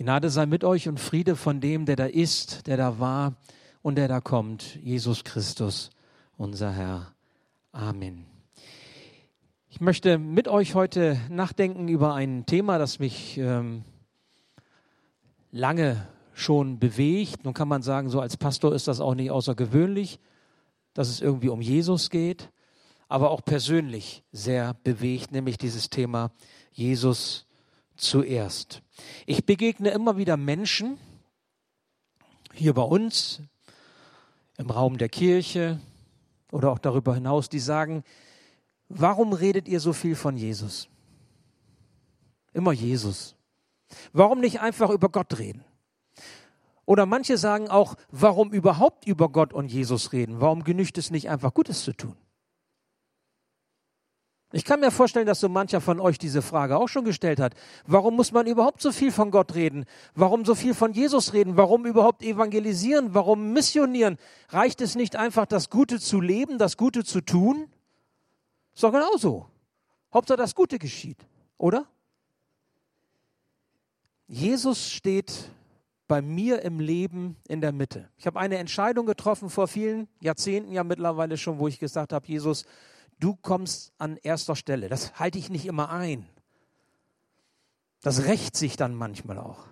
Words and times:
Gnade 0.00 0.30
sei 0.30 0.46
mit 0.46 0.64
euch 0.64 0.88
und 0.88 0.98
Friede 0.98 1.36
von 1.36 1.60
dem, 1.60 1.84
der 1.84 1.94
da 1.94 2.06
ist, 2.06 2.66
der 2.66 2.78
da 2.78 3.00
war 3.00 3.34
und 3.82 3.96
der 3.96 4.08
da 4.08 4.22
kommt, 4.22 4.76
Jesus 4.76 5.24
Christus, 5.24 5.90
unser 6.38 6.72
Herr. 6.72 7.12
Amen. 7.72 8.24
Ich 9.68 9.82
möchte 9.82 10.16
mit 10.16 10.48
euch 10.48 10.74
heute 10.74 11.20
nachdenken 11.28 11.86
über 11.88 12.14
ein 12.14 12.46
Thema, 12.46 12.78
das 12.78 12.98
mich 12.98 13.36
ähm, 13.36 13.84
lange 15.50 16.08
schon 16.32 16.78
bewegt. 16.78 17.44
Nun 17.44 17.52
kann 17.52 17.68
man 17.68 17.82
sagen, 17.82 18.08
so 18.08 18.22
als 18.22 18.38
Pastor 18.38 18.74
ist 18.74 18.88
das 18.88 19.00
auch 19.00 19.14
nicht 19.14 19.30
außergewöhnlich, 19.30 20.18
dass 20.94 21.10
es 21.10 21.20
irgendwie 21.20 21.50
um 21.50 21.60
Jesus 21.60 22.08
geht, 22.08 22.48
aber 23.08 23.30
auch 23.30 23.44
persönlich 23.44 24.24
sehr 24.32 24.72
bewegt, 24.82 25.30
nämlich 25.30 25.58
dieses 25.58 25.90
Thema 25.90 26.30
Jesus 26.72 27.46
zuerst. 28.00 28.82
Ich 29.26 29.46
begegne 29.46 29.90
immer 29.90 30.16
wieder 30.16 30.36
Menschen 30.36 30.98
hier 32.52 32.74
bei 32.74 32.82
uns 32.82 33.40
im 34.58 34.70
Raum 34.70 34.98
der 34.98 35.08
Kirche 35.08 35.80
oder 36.52 36.70
auch 36.70 36.78
darüber 36.78 37.14
hinaus, 37.14 37.48
die 37.48 37.60
sagen, 37.60 38.04
warum 38.88 39.32
redet 39.32 39.68
ihr 39.68 39.80
so 39.80 39.92
viel 39.92 40.16
von 40.16 40.36
Jesus? 40.36 40.88
Immer 42.52 42.72
Jesus. 42.72 43.36
Warum 44.12 44.40
nicht 44.40 44.60
einfach 44.60 44.90
über 44.90 45.08
Gott 45.08 45.38
reden? 45.38 45.64
Oder 46.84 47.06
manche 47.06 47.38
sagen 47.38 47.68
auch, 47.68 47.94
warum 48.10 48.52
überhaupt 48.52 49.06
über 49.06 49.28
Gott 49.28 49.52
und 49.52 49.70
Jesus 49.70 50.12
reden? 50.12 50.40
Warum 50.40 50.64
genügt 50.64 50.98
es 50.98 51.10
nicht 51.10 51.30
einfach 51.30 51.54
Gutes 51.54 51.84
zu 51.84 51.92
tun? 51.92 52.16
Ich 54.52 54.64
kann 54.64 54.80
mir 54.80 54.90
vorstellen, 54.90 55.26
dass 55.26 55.38
so 55.38 55.48
mancher 55.48 55.80
von 55.80 56.00
euch 56.00 56.18
diese 56.18 56.42
Frage 56.42 56.76
auch 56.76 56.88
schon 56.88 57.04
gestellt 57.04 57.38
hat. 57.38 57.54
Warum 57.86 58.16
muss 58.16 58.32
man 58.32 58.48
überhaupt 58.48 58.82
so 58.82 58.90
viel 58.90 59.12
von 59.12 59.30
Gott 59.30 59.54
reden? 59.54 59.84
Warum 60.14 60.44
so 60.44 60.56
viel 60.56 60.74
von 60.74 60.92
Jesus 60.92 61.32
reden? 61.32 61.56
Warum 61.56 61.86
überhaupt 61.86 62.22
evangelisieren? 62.22 63.14
Warum 63.14 63.52
missionieren? 63.52 64.18
Reicht 64.48 64.80
es 64.80 64.96
nicht 64.96 65.14
einfach, 65.14 65.46
das 65.46 65.70
Gute 65.70 66.00
zu 66.00 66.20
leben, 66.20 66.58
das 66.58 66.76
Gute 66.76 67.04
zu 67.04 67.20
tun? 67.20 67.68
Ist 68.74 68.82
doch 68.82 68.92
genauso. 68.92 69.46
Hauptsache 70.12 70.38
das 70.38 70.56
Gute 70.56 70.80
geschieht, 70.80 71.18
oder? 71.56 71.86
Jesus 74.26 74.90
steht 74.90 75.50
bei 76.08 76.22
mir 76.22 76.62
im 76.62 76.80
Leben 76.80 77.36
in 77.46 77.60
der 77.60 77.70
Mitte. 77.70 78.08
Ich 78.16 78.26
habe 78.26 78.40
eine 78.40 78.58
Entscheidung 78.58 79.06
getroffen 79.06 79.48
vor 79.48 79.68
vielen 79.68 80.08
Jahrzehnten 80.20 80.72
ja 80.72 80.82
mittlerweile 80.82 81.36
schon, 81.36 81.60
wo 81.60 81.68
ich 81.68 81.78
gesagt 81.78 82.12
habe, 82.12 82.26
Jesus, 82.26 82.64
du 83.20 83.36
kommst 83.36 83.92
an 83.98 84.16
erster 84.16 84.56
Stelle. 84.56 84.88
Das 84.88 85.18
halte 85.18 85.38
ich 85.38 85.50
nicht 85.50 85.66
immer 85.66 85.90
ein. 85.90 86.26
Das 88.02 88.24
rächt 88.24 88.56
sich 88.56 88.76
dann 88.76 88.94
manchmal 88.94 89.38
auch. 89.38 89.66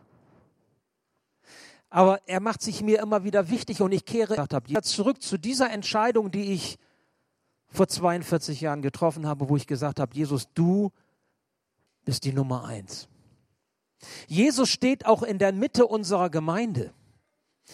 Aber 1.91 2.21
er 2.27 2.41
macht 2.41 2.61
sich 2.61 2.83
mir 2.83 3.01
immer 3.01 3.25
wieder 3.25 3.49
wichtig 3.49 3.81
und 3.81 3.93
ich 3.93 4.05
kehre 4.05 4.37
zurück 4.83 5.23
zu 5.23 5.39
dieser 5.39 5.71
Entscheidung, 5.71 6.31
die 6.31 6.53
ich 6.53 6.79
vor 7.69 7.89
42 7.89 8.61
Jahren 8.61 8.83
getroffen 8.83 9.27
habe, 9.27 9.49
wo 9.49 9.57
ich 9.57 9.67
gesagt 9.67 9.99
habe, 9.99 10.15
Jesus, 10.15 10.53
du 10.53 10.91
bist 12.05 12.25
die 12.25 12.33
Nummer 12.33 12.65
eins. 12.65 13.09
Jesus 14.27 14.69
steht 14.69 15.07
auch 15.07 15.23
in 15.23 15.39
der 15.39 15.53
Mitte 15.53 15.87
unserer 15.87 16.31
Gemeinde, 16.31 16.93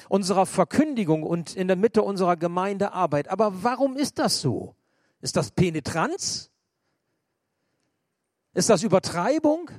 unserer 0.08 0.46
Verkündigung 0.46 1.24
und 1.24 1.54
in 1.56 1.66
der 1.66 1.76
Mitte 1.76 2.02
unserer 2.02 2.36
Gemeindearbeit. 2.36 3.28
Aber 3.28 3.62
warum 3.64 3.96
ist 3.96 4.18
das 4.18 4.40
so? 4.40 4.76
Ist 5.24 5.36
das 5.36 5.52
Penetranz? 5.52 6.50
Ist 8.52 8.68
das 8.68 8.82
Übertreibung? 8.82 9.70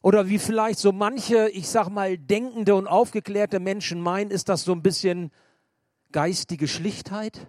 Oder 0.00 0.28
wie 0.28 0.38
vielleicht 0.38 0.78
so 0.78 0.92
manche, 0.92 1.48
ich 1.48 1.68
sag 1.68 1.88
mal, 1.88 2.16
denkende 2.16 2.76
und 2.76 2.86
aufgeklärte 2.86 3.58
Menschen 3.58 4.00
meinen, 4.00 4.30
ist 4.30 4.48
das 4.48 4.62
so 4.62 4.70
ein 4.70 4.82
bisschen 4.82 5.32
geistige 6.12 6.68
Schlichtheit? 6.68 7.48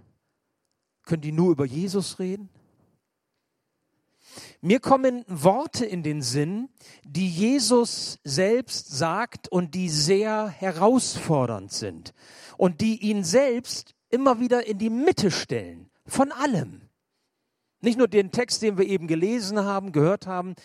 Können 1.04 1.21
die 1.21 1.32
nur 1.32 1.52
über 1.52 1.66
Jesus 1.66 2.17
reden? 2.17 2.49
Mir 4.61 4.80
kommen 4.80 5.23
Worte 5.27 5.86
in 5.86 6.02
den 6.02 6.23
Sinn, 6.23 6.70
die 7.04 7.30
Jesus 7.30 8.17
selbst 8.23 8.89
sagt 8.89 9.48
und 9.48 9.76
die 9.76 9.89
sehr 9.89 10.48
herausfordernd 10.48 11.71
sind 11.71 12.16
und 12.58 12.82
die 12.82 12.99
ihn 12.99 13.23
selbst 13.23 13.93
immer 14.10 14.39
wieder 14.39 14.66
in 14.66 14.80
die 14.80 14.89
Mitte 14.89 15.30
stellen 15.30 15.91
von 16.11 16.32
allem. 16.33 16.82
Nicht 17.80 17.98
nur 17.98 18.08
den 18.08 18.32
Text, 18.32 18.61
den 18.61 18.77
wir 18.77 18.86
eben 18.86 19.08
gelesen 19.08 19.60
haben, 19.64 19.92
gehört 19.92 20.27
haben, 20.27 20.55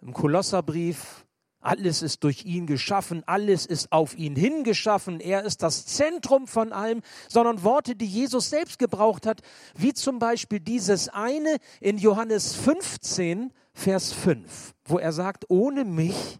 im 0.00 0.12
Kolosserbrief, 0.12 1.26
alles 1.60 2.00
ist 2.00 2.24
durch 2.24 2.44
ihn 2.44 2.66
geschaffen, 2.66 3.22
alles 3.26 3.66
ist 3.66 3.92
auf 3.92 4.16
ihn 4.16 4.36
hingeschaffen, 4.36 5.20
er 5.20 5.44
ist 5.44 5.62
das 5.62 5.84
Zentrum 5.86 6.46
von 6.46 6.72
allem, 6.72 7.02
sondern 7.28 7.62
Worte, 7.62 7.94
die 7.94 8.06
Jesus 8.06 8.50
selbst 8.50 8.78
gebraucht 8.78 9.26
hat, 9.26 9.42
wie 9.74 9.92
zum 9.92 10.18
Beispiel 10.18 10.60
dieses 10.60 11.08
eine 11.08 11.56
in 11.80 11.98
Johannes 11.98 12.54
15, 12.54 13.52
Vers 13.74 14.12
5, 14.12 14.74
wo 14.86 14.98
er 14.98 15.12
sagt, 15.12 15.44
ohne 15.48 15.84
mich 15.84 16.38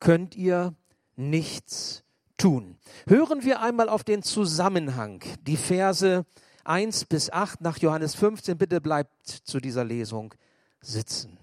könnt 0.00 0.34
ihr 0.34 0.74
nichts 1.16 2.04
tun. 2.38 2.78
Hören 3.06 3.42
wir 3.44 3.60
einmal 3.60 3.88
auf 3.88 4.02
den 4.02 4.22
Zusammenhang, 4.22 5.22
die 5.42 5.56
Verse 5.56 6.24
1 6.24 6.47
bis 7.08 7.30
8 7.30 7.62
nach 7.62 7.78
Johannes 7.78 8.14
15. 8.14 8.58
Bitte 8.58 8.80
bleibt 8.80 9.26
zu 9.26 9.58
dieser 9.58 9.84
Lesung 9.84 10.34
sitzen. 10.80 11.38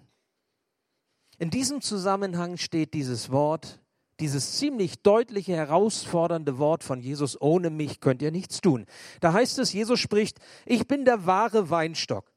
In 1.37 1.49
diesem 1.49 1.81
Zusammenhang 1.81 2.57
steht 2.57 2.93
dieses 2.93 3.31
Wort, 3.31 3.81
dieses 4.19 4.57
ziemlich 4.59 5.01
deutliche, 5.01 5.53
herausfordernde 5.53 6.57
Wort 6.59 6.83
von 6.83 7.01
Jesus, 7.01 7.41
ohne 7.41 7.69
mich 7.69 7.99
könnt 7.99 8.21
ihr 8.21 8.31
nichts 8.31 8.61
tun. 8.61 8.85
Da 9.19 9.33
heißt 9.33 9.59
es, 9.59 9.73
Jesus 9.73 9.99
spricht, 9.99 10.39
ich 10.65 10.87
bin 10.87 11.05
der 11.05 11.25
wahre 11.25 11.69
Weinstock 11.69 12.31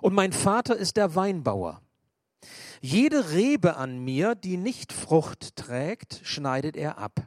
und 0.00 0.14
mein 0.14 0.32
Vater 0.32 0.76
ist 0.76 0.96
der 0.96 1.14
Weinbauer. 1.14 1.80
Jede 2.80 3.30
Rebe 3.30 3.76
an 3.76 3.98
mir, 3.98 4.34
die 4.34 4.56
nicht 4.56 4.92
Frucht 4.92 5.56
trägt, 5.56 6.20
schneidet 6.22 6.76
er 6.76 6.98
ab. 6.98 7.26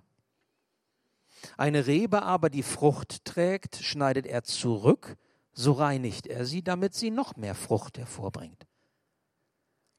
Eine 1.57 1.87
Rebe 1.87 2.23
aber, 2.23 2.49
die 2.49 2.63
Frucht 2.63 3.25
trägt, 3.25 3.77
schneidet 3.77 4.25
er 4.25 4.43
zurück, 4.43 5.17
so 5.53 5.73
reinigt 5.73 6.27
er 6.27 6.45
sie, 6.45 6.63
damit 6.63 6.93
sie 6.93 7.11
noch 7.11 7.35
mehr 7.35 7.55
Frucht 7.55 7.97
hervorbringt. 7.97 8.65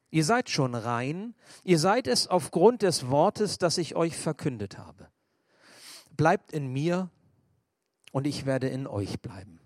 Ihr 0.09 0.25
seid 0.25 0.49
schon 0.49 0.75
rein, 0.75 1.35
ihr 1.63 1.79
seid 1.79 2.07
es 2.07 2.27
aufgrund 2.27 2.81
des 2.81 3.09
Wortes, 3.09 3.57
das 3.57 3.77
ich 3.77 3.95
euch 3.95 4.17
verkündet 4.17 4.77
habe. 4.77 5.07
Bleibt 6.11 6.51
in 6.51 6.67
mir 6.67 7.09
und 8.11 8.27
ich 8.27 8.45
werde 8.45 8.67
in 8.67 8.87
euch 8.87 9.21
bleiben. 9.21 9.61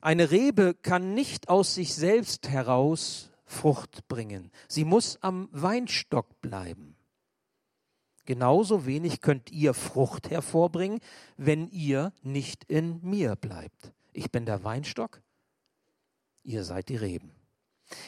Eine 0.00 0.30
Rebe 0.30 0.74
kann 0.74 1.14
nicht 1.14 1.48
aus 1.48 1.74
sich 1.74 1.94
selbst 1.94 2.48
heraus 2.48 3.30
Frucht 3.46 4.08
bringen. 4.08 4.50
Sie 4.68 4.84
muss 4.84 5.18
am 5.22 5.48
Weinstock 5.52 6.40
bleiben. 6.40 6.93
Genauso 8.26 8.86
wenig 8.86 9.20
könnt 9.20 9.50
ihr 9.52 9.74
Frucht 9.74 10.30
hervorbringen, 10.30 11.00
wenn 11.36 11.68
ihr 11.68 12.12
nicht 12.22 12.64
in 12.64 13.00
mir 13.02 13.36
bleibt. 13.36 13.92
Ich 14.12 14.30
bin 14.30 14.46
der 14.46 14.64
Weinstock, 14.64 15.22
ihr 16.42 16.64
seid 16.64 16.88
die 16.88 16.96
Reben. 16.96 17.32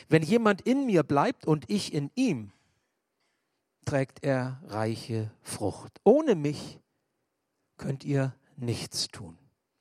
Wenn 0.09 0.23
jemand 0.23 0.63
in 0.63 0.87
mir 0.87 1.03
bleibt 1.03 1.47
und 1.47 1.69
ich 1.69 1.93
in 1.93 2.11
ihm, 2.15 2.53
trägt 3.85 4.25
er 4.25 4.61
reiche 4.67 5.31
Frucht. 5.43 6.01
Ohne 6.03 6.35
mich 6.35 6.81
könnt 7.77 8.05
ihr 8.05 8.35
nichts 8.57 9.09
tun. 9.09 9.37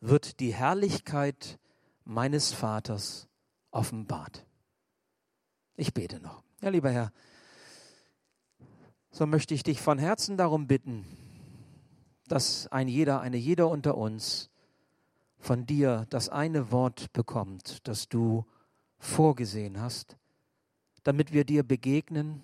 wird 0.00 0.40
die 0.40 0.54
Herrlichkeit 0.54 1.58
meines 2.04 2.52
Vaters 2.52 3.28
offenbart. 3.70 4.46
Ich 5.76 5.94
bete 5.94 6.20
noch. 6.20 6.42
Ja, 6.60 6.70
lieber 6.70 6.90
Herr, 6.90 7.12
so 9.10 9.26
möchte 9.26 9.54
ich 9.54 9.62
dich 9.62 9.80
von 9.80 9.98
Herzen 9.98 10.36
darum 10.36 10.66
bitten, 10.66 11.04
dass 12.26 12.66
ein 12.68 12.88
jeder, 12.88 13.20
eine 13.20 13.36
jeder 13.36 13.68
unter 13.68 13.96
uns 13.96 14.50
von 15.38 15.66
dir 15.66 16.06
das 16.10 16.28
eine 16.28 16.72
Wort 16.72 17.12
bekommt, 17.12 17.86
das 17.86 18.08
du 18.08 18.44
vorgesehen 18.98 19.80
hast, 19.80 20.16
damit 21.04 21.32
wir 21.32 21.44
dir 21.44 21.62
begegnen, 21.62 22.42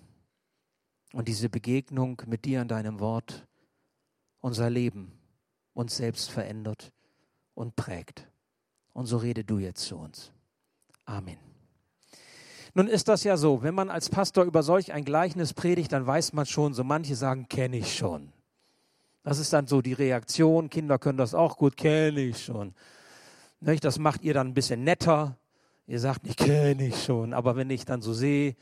und 1.13 1.29
diese 1.29 1.47
Begegnung 1.47 2.21
mit 2.25 2.43
dir 2.43 2.61
in 2.61 2.67
deinem 2.67 2.99
Wort 2.99 3.47
unser 4.41 4.69
Leben, 4.69 5.13
uns 5.73 5.95
selbst 5.95 6.29
verändert 6.29 6.91
und 7.55 7.75
prägt. 7.75 8.27
Und 8.93 9.07
so 9.07 9.17
rede 9.17 9.43
du 9.43 9.57
jetzt 9.57 9.83
zu 9.85 9.97
uns. 9.97 10.31
Amen. 11.05 11.37
Nun 12.73 12.87
ist 12.87 13.07
das 13.07 13.23
ja 13.23 13.37
so, 13.37 13.63
wenn 13.63 13.73
man 13.73 13.89
als 13.89 14.09
Pastor 14.09 14.43
über 14.43 14.61
solch 14.61 14.93
ein 14.93 15.05
Gleichnis 15.05 15.53
predigt, 15.53 15.91
dann 15.93 16.05
weiß 16.05 16.33
man 16.33 16.45
schon, 16.45 16.73
so 16.73 16.83
manche 16.83 17.15
sagen, 17.15 17.47
kenne 17.47 17.77
ich 17.77 17.95
schon. 17.95 18.33
Das 19.23 19.39
ist 19.39 19.53
dann 19.53 19.65
so 19.65 19.81
die 19.81 19.93
Reaktion, 19.93 20.69
Kinder 20.69 20.99
können 20.99 21.17
das 21.17 21.33
auch 21.33 21.57
gut, 21.57 21.77
kenne 21.77 22.21
ich 22.21 22.43
schon. 22.43 22.75
Das 23.61 23.97
macht 23.97 24.23
ihr 24.23 24.33
dann 24.33 24.49
ein 24.49 24.53
bisschen 24.53 24.83
netter. 24.83 25.37
Ihr 25.87 25.99
sagt 25.99 26.25
nicht, 26.25 26.37
kenne 26.37 26.87
ich 26.87 27.03
schon. 27.03 27.33
Aber 27.33 27.55
wenn 27.55 27.69
ich 27.69 27.85
dann 27.85 28.01
so 28.01 28.13
sehe, 28.13 28.55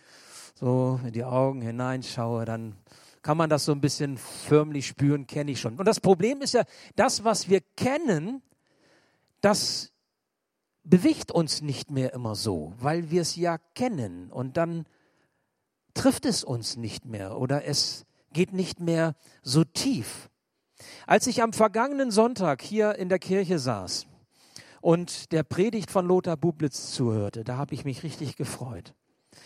so 0.53 0.99
in 1.05 1.11
die 1.11 1.23
Augen 1.23 1.61
hineinschaue, 1.61 2.45
dann 2.45 2.75
kann 3.23 3.37
man 3.37 3.49
das 3.49 3.65
so 3.65 3.71
ein 3.71 3.81
bisschen 3.81 4.17
förmlich 4.17 4.87
spüren, 4.87 5.25
kenne 5.27 5.51
ich 5.51 5.59
schon. 5.59 5.77
Und 5.77 5.85
das 5.85 5.99
Problem 5.99 6.41
ist 6.41 6.53
ja, 6.53 6.63
das, 6.95 7.23
was 7.23 7.49
wir 7.49 7.61
kennen, 7.75 8.41
das 9.43 9.91
bewegt 10.83 11.31
uns 11.31 11.61
nicht 11.61 11.91
mehr 11.91 12.13
immer 12.13 12.33
so, 12.33 12.73
weil 12.77 13.11
wir 13.11 13.21
es 13.21 13.35
ja 13.35 13.57
kennen 13.75 14.31
und 14.31 14.57
dann 14.57 14.85
trifft 15.93 16.25
es 16.25 16.43
uns 16.43 16.77
nicht 16.77 17.05
mehr 17.05 17.37
oder 17.37 17.65
es 17.65 18.05
geht 18.31 18.53
nicht 18.53 18.79
mehr 18.79 19.15
so 19.41 19.63
tief. 19.63 20.29
Als 21.05 21.27
ich 21.27 21.43
am 21.43 21.53
vergangenen 21.53 22.09
Sonntag 22.09 22.61
hier 22.61 22.95
in 22.95 23.09
der 23.09 23.19
Kirche 23.19 23.59
saß 23.59 24.07
und 24.81 25.31
der 25.31 25.43
Predigt 25.43 25.91
von 25.91 26.05
Lothar 26.07 26.37
Bublitz 26.37 26.91
zuhörte, 26.91 27.43
da 27.43 27.57
habe 27.57 27.73
ich 27.73 27.85
mich 27.85 28.03
richtig 28.03 28.37
gefreut. 28.37 28.93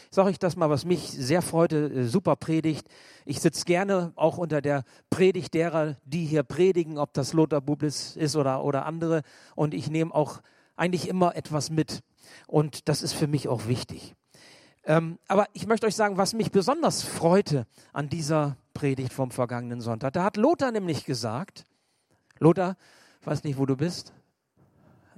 Sage 0.10 0.32
ich 0.32 0.40
das 0.40 0.56
mal, 0.56 0.70
was 0.70 0.86
mich 0.86 1.10
sehr 1.12 1.42
freute, 1.42 1.88
äh, 1.88 2.04
super 2.06 2.36
Predigt. 2.36 2.88
Ich 3.26 3.40
sitze 3.40 3.66
gerne 3.66 4.14
auch 4.16 4.38
unter 4.38 4.62
der 4.62 4.84
Predigt 5.10 5.54
derer, 5.54 5.98
die 6.06 6.26
hier 6.26 6.44
predigen, 6.44 6.98
ob 6.98 7.14
das 7.14 7.34
Lothar 7.34 7.62
Bublitz 7.62 8.16
ist 8.16 8.36
oder, 8.36 8.64
oder 8.64 8.86
andere. 8.86 9.22
Und 9.56 9.74
ich 9.74 9.90
nehme 9.90 10.14
auch 10.14 10.42
eigentlich 10.76 11.08
immer 11.08 11.36
etwas 11.36 11.70
mit. 11.70 12.02
Und 12.48 12.88
das 12.88 13.02
ist 13.02 13.14
für 13.14 13.28
mich 13.28 13.48
auch 13.48 13.68
wichtig. 13.68 14.16
Ähm, 14.86 15.20
aber 15.28 15.48
ich 15.54 15.68
möchte 15.68 15.86
euch 15.86 15.96
sagen, 15.96 16.18
was 16.18 16.34
mich 16.34 16.52
besonders 16.52 17.04
freute 17.04 17.66
an 17.92 18.08
dieser 18.08 18.56
Predigt 18.74 19.12
vom 19.12 19.32
vergangenen 19.32 19.82
Sonntag. 19.82 20.14
Da 20.14 20.24
hat 20.24 20.38
Lothar 20.38 20.72
nämlich 20.72 21.04
gesagt, 21.04 21.66
Lothar, 22.40 22.78
weiß 23.24 23.44
nicht, 23.44 23.58
wo 23.58 23.66
du 23.66 23.76
bist, 23.76 24.14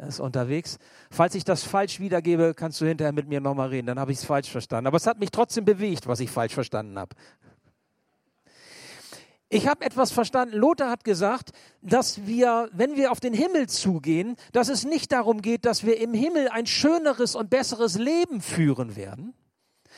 ist 0.07 0.19
unterwegs. 0.19 0.77
Falls 1.11 1.35
ich 1.35 1.43
das 1.43 1.63
falsch 1.63 1.99
wiedergebe, 1.99 2.53
kannst 2.55 2.79
du 2.79 2.85
hinterher 2.85 3.11
mit 3.11 3.27
mir 3.27 3.41
nochmal 3.41 3.69
reden, 3.69 3.87
dann 3.87 3.99
habe 3.99 4.11
ich 4.11 4.19
es 4.19 4.25
falsch 4.25 4.49
verstanden. 4.49 4.87
Aber 4.87 4.97
es 4.97 5.07
hat 5.07 5.19
mich 5.19 5.31
trotzdem 5.31 5.65
bewegt, 5.65 6.07
was 6.07 6.19
ich 6.19 6.31
falsch 6.31 6.53
verstanden 6.53 6.97
habe. 6.97 7.15
Ich 9.51 9.67
habe 9.67 9.83
etwas 9.83 10.11
verstanden. 10.11 10.55
Lothar 10.55 10.91
hat 10.91 11.03
gesagt, 11.03 11.51
dass 11.81 12.27
wir, 12.27 12.69
wenn 12.71 12.95
wir 12.95 13.11
auf 13.11 13.19
den 13.19 13.33
Himmel 13.33 13.67
zugehen, 13.67 14.35
dass 14.51 14.69
es 14.69 14.85
nicht 14.85 15.11
darum 15.11 15.41
geht, 15.41 15.65
dass 15.65 15.83
wir 15.83 15.99
im 15.99 16.13
Himmel 16.13 16.49
ein 16.49 16.67
schöneres 16.67 17.35
und 17.35 17.49
besseres 17.49 17.97
Leben 17.97 18.41
führen 18.41 18.95
werden, 18.95 19.33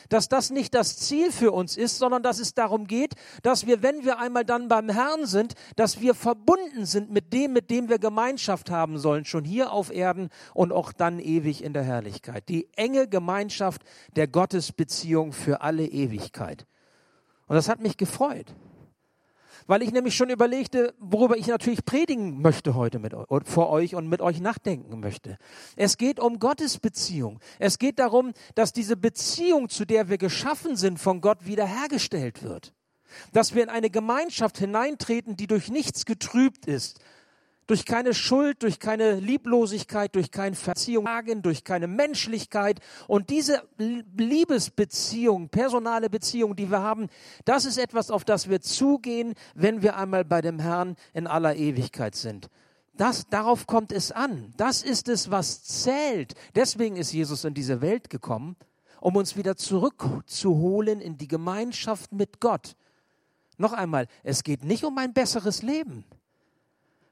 dass 0.09 0.29
das 0.29 0.49
nicht 0.49 0.73
das 0.73 0.97
Ziel 0.97 1.31
für 1.31 1.51
uns 1.51 1.77
ist, 1.77 1.97
sondern 1.97 2.23
dass 2.23 2.39
es 2.39 2.53
darum 2.53 2.87
geht, 2.87 3.15
dass 3.43 3.67
wir, 3.67 3.81
wenn 3.83 4.03
wir 4.03 4.19
einmal 4.19 4.45
dann 4.45 4.67
beim 4.67 4.89
Herrn 4.89 5.25
sind, 5.25 5.53
dass 5.75 6.01
wir 6.01 6.13
verbunden 6.13 6.85
sind 6.85 7.11
mit 7.11 7.33
dem, 7.33 7.53
mit 7.53 7.69
dem 7.69 7.89
wir 7.89 7.99
Gemeinschaft 7.99 8.69
haben 8.69 8.97
sollen, 8.97 9.25
schon 9.25 9.43
hier 9.43 9.71
auf 9.71 9.93
Erden 9.93 10.29
und 10.53 10.71
auch 10.71 10.93
dann 10.93 11.19
ewig 11.19 11.63
in 11.63 11.73
der 11.73 11.83
Herrlichkeit. 11.83 12.47
Die 12.49 12.69
enge 12.75 13.07
Gemeinschaft 13.07 13.83
der 14.15 14.27
Gottesbeziehung 14.27 15.33
für 15.33 15.61
alle 15.61 15.85
Ewigkeit. 15.85 16.65
Und 17.47 17.55
das 17.55 17.69
hat 17.69 17.81
mich 17.81 17.97
gefreut 17.97 18.53
weil 19.67 19.81
ich 19.81 19.91
nämlich 19.91 20.15
schon 20.15 20.29
überlegte, 20.29 20.93
worüber 20.99 21.37
ich 21.37 21.47
natürlich 21.47 21.85
predigen 21.85 22.41
möchte 22.41 22.75
heute 22.75 22.99
mit 22.99 23.13
vor 23.45 23.69
euch 23.69 23.95
und 23.95 24.07
mit 24.07 24.21
euch 24.21 24.39
nachdenken 24.39 24.99
möchte. 24.99 25.37
Es 25.75 25.97
geht 25.97 26.19
um 26.19 26.39
Gottes 26.39 26.79
Beziehung. 26.79 27.39
Es 27.59 27.79
geht 27.79 27.99
darum, 27.99 28.33
dass 28.55 28.73
diese 28.73 28.97
Beziehung, 28.97 29.69
zu 29.69 29.85
der 29.85 30.09
wir 30.09 30.17
geschaffen 30.17 30.75
sind, 30.75 30.99
von 30.99 31.21
Gott 31.21 31.45
wiederhergestellt 31.45 32.43
wird. 32.43 32.73
Dass 33.33 33.53
wir 33.53 33.63
in 33.63 33.69
eine 33.69 33.89
Gemeinschaft 33.89 34.57
hineintreten, 34.57 35.35
die 35.35 35.47
durch 35.47 35.69
nichts 35.69 36.05
getrübt 36.05 36.65
ist, 36.65 36.99
durch 37.71 37.85
keine 37.85 38.13
Schuld, 38.13 38.63
durch 38.63 38.81
keine 38.81 39.13
Lieblosigkeit, 39.21 40.13
durch 40.13 40.29
kein 40.29 40.55
Verziehung, 40.55 41.07
durch 41.41 41.63
keine 41.63 41.87
Menschlichkeit. 41.87 42.81
Und 43.07 43.29
diese 43.29 43.63
Liebesbeziehung, 43.77 45.47
personale 45.47 46.09
Beziehung, 46.09 46.57
die 46.57 46.69
wir 46.69 46.81
haben, 46.81 47.07
das 47.45 47.63
ist 47.63 47.77
etwas, 47.77 48.11
auf 48.11 48.25
das 48.25 48.49
wir 48.49 48.59
zugehen, 48.59 49.35
wenn 49.55 49.81
wir 49.81 49.95
einmal 49.95 50.25
bei 50.25 50.41
dem 50.41 50.59
Herrn 50.59 50.97
in 51.13 51.27
aller 51.27 51.55
Ewigkeit 51.55 52.13
sind. 52.13 52.49
Das, 52.91 53.29
darauf 53.29 53.67
kommt 53.67 53.93
es 53.93 54.11
an. 54.11 54.53
Das 54.57 54.83
ist 54.83 55.07
es, 55.07 55.31
was 55.31 55.63
zählt. 55.63 56.33
Deswegen 56.55 56.97
ist 56.97 57.13
Jesus 57.13 57.45
in 57.45 57.53
diese 57.53 57.79
Welt 57.79 58.09
gekommen, 58.09 58.57
um 58.99 59.15
uns 59.15 59.37
wieder 59.37 59.55
zurückzuholen 59.55 60.99
in 60.99 61.17
die 61.17 61.29
Gemeinschaft 61.29 62.11
mit 62.11 62.41
Gott. 62.41 62.75
Noch 63.57 63.71
einmal, 63.71 64.07
es 64.23 64.43
geht 64.43 64.65
nicht 64.65 64.83
um 64.83 64.97
ein 64.97 65.13
besseres 65.13 65.61
Leben. 65.61 66.03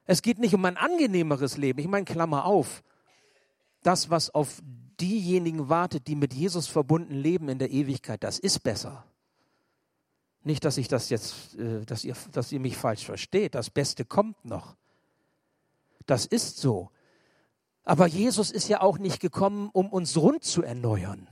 Es 0.09 0.23
geht 0.23 0.39
nicht 0.39 0.55
um 0.55 0.65
ein 0.65 0.75
angenehmeres 0.75 1.57
Leben. 1.57 1.79
Ich 1.79 1.87
meine, 1.87 2.03
Klammer 2.03 2.45
auf. 2.45 2.81
Das, 3.83 4.09
was 4.09 4.31
auf 4.31 4.59
diejenigen 4.99 5.69
wartet, 5.69 6.07
die 6.07 6.15
mit 6.15 6.33
Jesus 6.33 6.65
verbunden 6.65 7.13
leben 7.13 7.47
in 7.47 7.59
der 7.59 7.69
Ewigkeit, 7.69 8.23
das 8.23 8.39
ist 8.39 8.63
besser. 8.63 9.05
Nicht, 10.41 10.65
dass 10.65 10.77
ich 10.77 10.87
das 10.87 11.11
jetzt, 11.11 11.55
äh, 11.59 11.85
dass 11.85 12.03
ihr, 12.03 12.15
dass 12.31 12.51
ihr 12.51 12.59
mich 12.59 12.75
falsch 12.75 13.05
versteht. 13.05 13.53
Das 13.53 13.69
Beste 13.69 14.03
kommt 14.03 14.43
noch. 14.43 14.75
Das 16.07 16.25
ist 16.25 16.57
so. 16.57 16.89
Aber 17.83 18.07
Jesus 18.07 18.49
ist 18.49 18.67
ja 18.67 18.81
auch 18.81 18.97
nicht 18.97 19.19
gekommen, 19.19 19.69
um 19.73 19.89
uns 19.89 20.17
rund 20.17 20.43
zu 20.43 20.63
erneuern, 20.63 21.27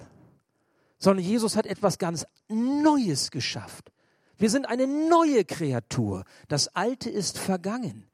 sondern 0.99 1.25
Jesus 1.25 1.55
hat 1.55 1.65
etwas 1.65 1.97
ganz 1.97 2.27
Neues 2.47 3.31
geschafft. 3.31 3.91
Wir 4.37 4.51
sind 4.51 4.67
eine 4.67 4.85
neue 4.85 5.45
Kreatur. 5.45 6.25
Das 6.47 6.67
Alte 6.75 7.09
ist 7.09 7.39
vergangen. 7.39 8.06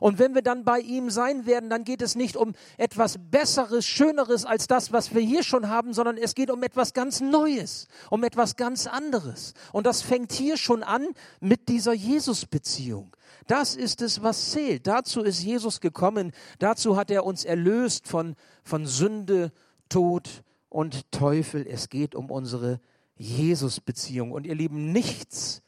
Und 0.00 0.18
wenn 0.18 0.34
wir 0.34 0.42
dann 0.42 0.64
bei 0.64 0.80
ihm 0.80 1.10
sein 1.10 1.46
werden, 1.46 1.70
dann 1.70 1.84
geht 1.84 2.02
es 2.02 2.14
nicht 2.14 2.36
um 2.36 2.54
etwas 2.76 3.18
Besseres, 3.30 3.86
Schöneres 3.86 4.44
als 4.44 4.66
das, 4.66 4.92
was 4.92 5.14
wir 5.14 5.22
hier 5.22 5.42
schon 5.42 5.68
haben, 5.68 5.92
sondern 5.92 6.16
es 6.16 6.34
geht 6.34 6.50
um 6.50 6.62
etwas 6.62 6.92
ganz 6.92 7.20
Neues, 7.20 7.88
um 8.10 8.24
etwas 8.24 8.56
ganz 8.56 8.86
anderes. 8.86 9.54
Und 9.72 9.86
das 9.86 10.02
fängt 10.02 10.32
hier 10.32 10.56
schon 10.56 10.82
an 10.82 11.08
mit 11.40 11.68
dieser 11.68 11.92
Jesus-Beziehung. 11.92 13.14
Das 13.46 13.76
ist 13.76 14.00
es, 14.00 14.22
was 14.22 14.50
zählt. 14.50 14.86
Dazu 14.86 15.22
ist 15.22 15.42
Jesus 15.42 15.80
gekommen. 15.80 16.32
Dazu 16.58 16.96
hat 16.96 17.10
er 17.10 17.24
uns 17.24 17.44
erlöst 17.44 18.08
von, 18.08 18.36
von 18.62 18.86
Sünde, 18.86 19.52
Tod 19.88 20.42
und 20.70 21.10
Teufel. 21.12 21.66
Es 21.66 21.88
geht 21.88 22.14
um 22.14 22.30
unsere 22.30 22.80
Jesus-Beziehung. 23.16 24.32
Und 24.32 24.46
ihr 24.46 24.54
Lieben, 24.54 24.92
nichts, 24.92 25.62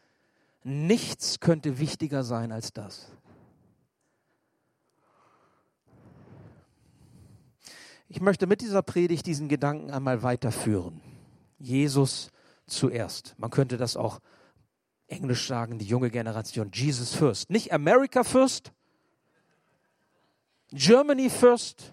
nichts 0.64 1.40
könnte 1.40 1.78
wichtiger 1.78 2.24
sein 2.24 2.50
als 2.50 2.72
das. 2.72 3.10
Ich 8.16 8.22
möchte 8.22 8.46
mit 8.46 8.62
dieser 8.62 8.80
Predigt 8.80 9.26
diesen 9.26 9.46
Gedanken 9.46 9.90
einmal 9.90 10.22
weiterführen. 10.22 11.02
Jesus 11.58 12.30
zuerst. 12.66 13.34
Man 13.36 13.50
könnte 13.50 13.76
das 13.76 13.94
auch 13.94 14.20
englisch 15.06 15.46
sagen, 15.46 15.78
die 15.78 15.84
junge 15.84 16.08
Generation. 16.08 16.70
Jesus 16.72 17.14
first. 17.14 17.50
Nicht 17.50 17.74
America 17.74 18.24
first, 18.24 18.72
Germany 20.72 21.28
first, 21.28 21.92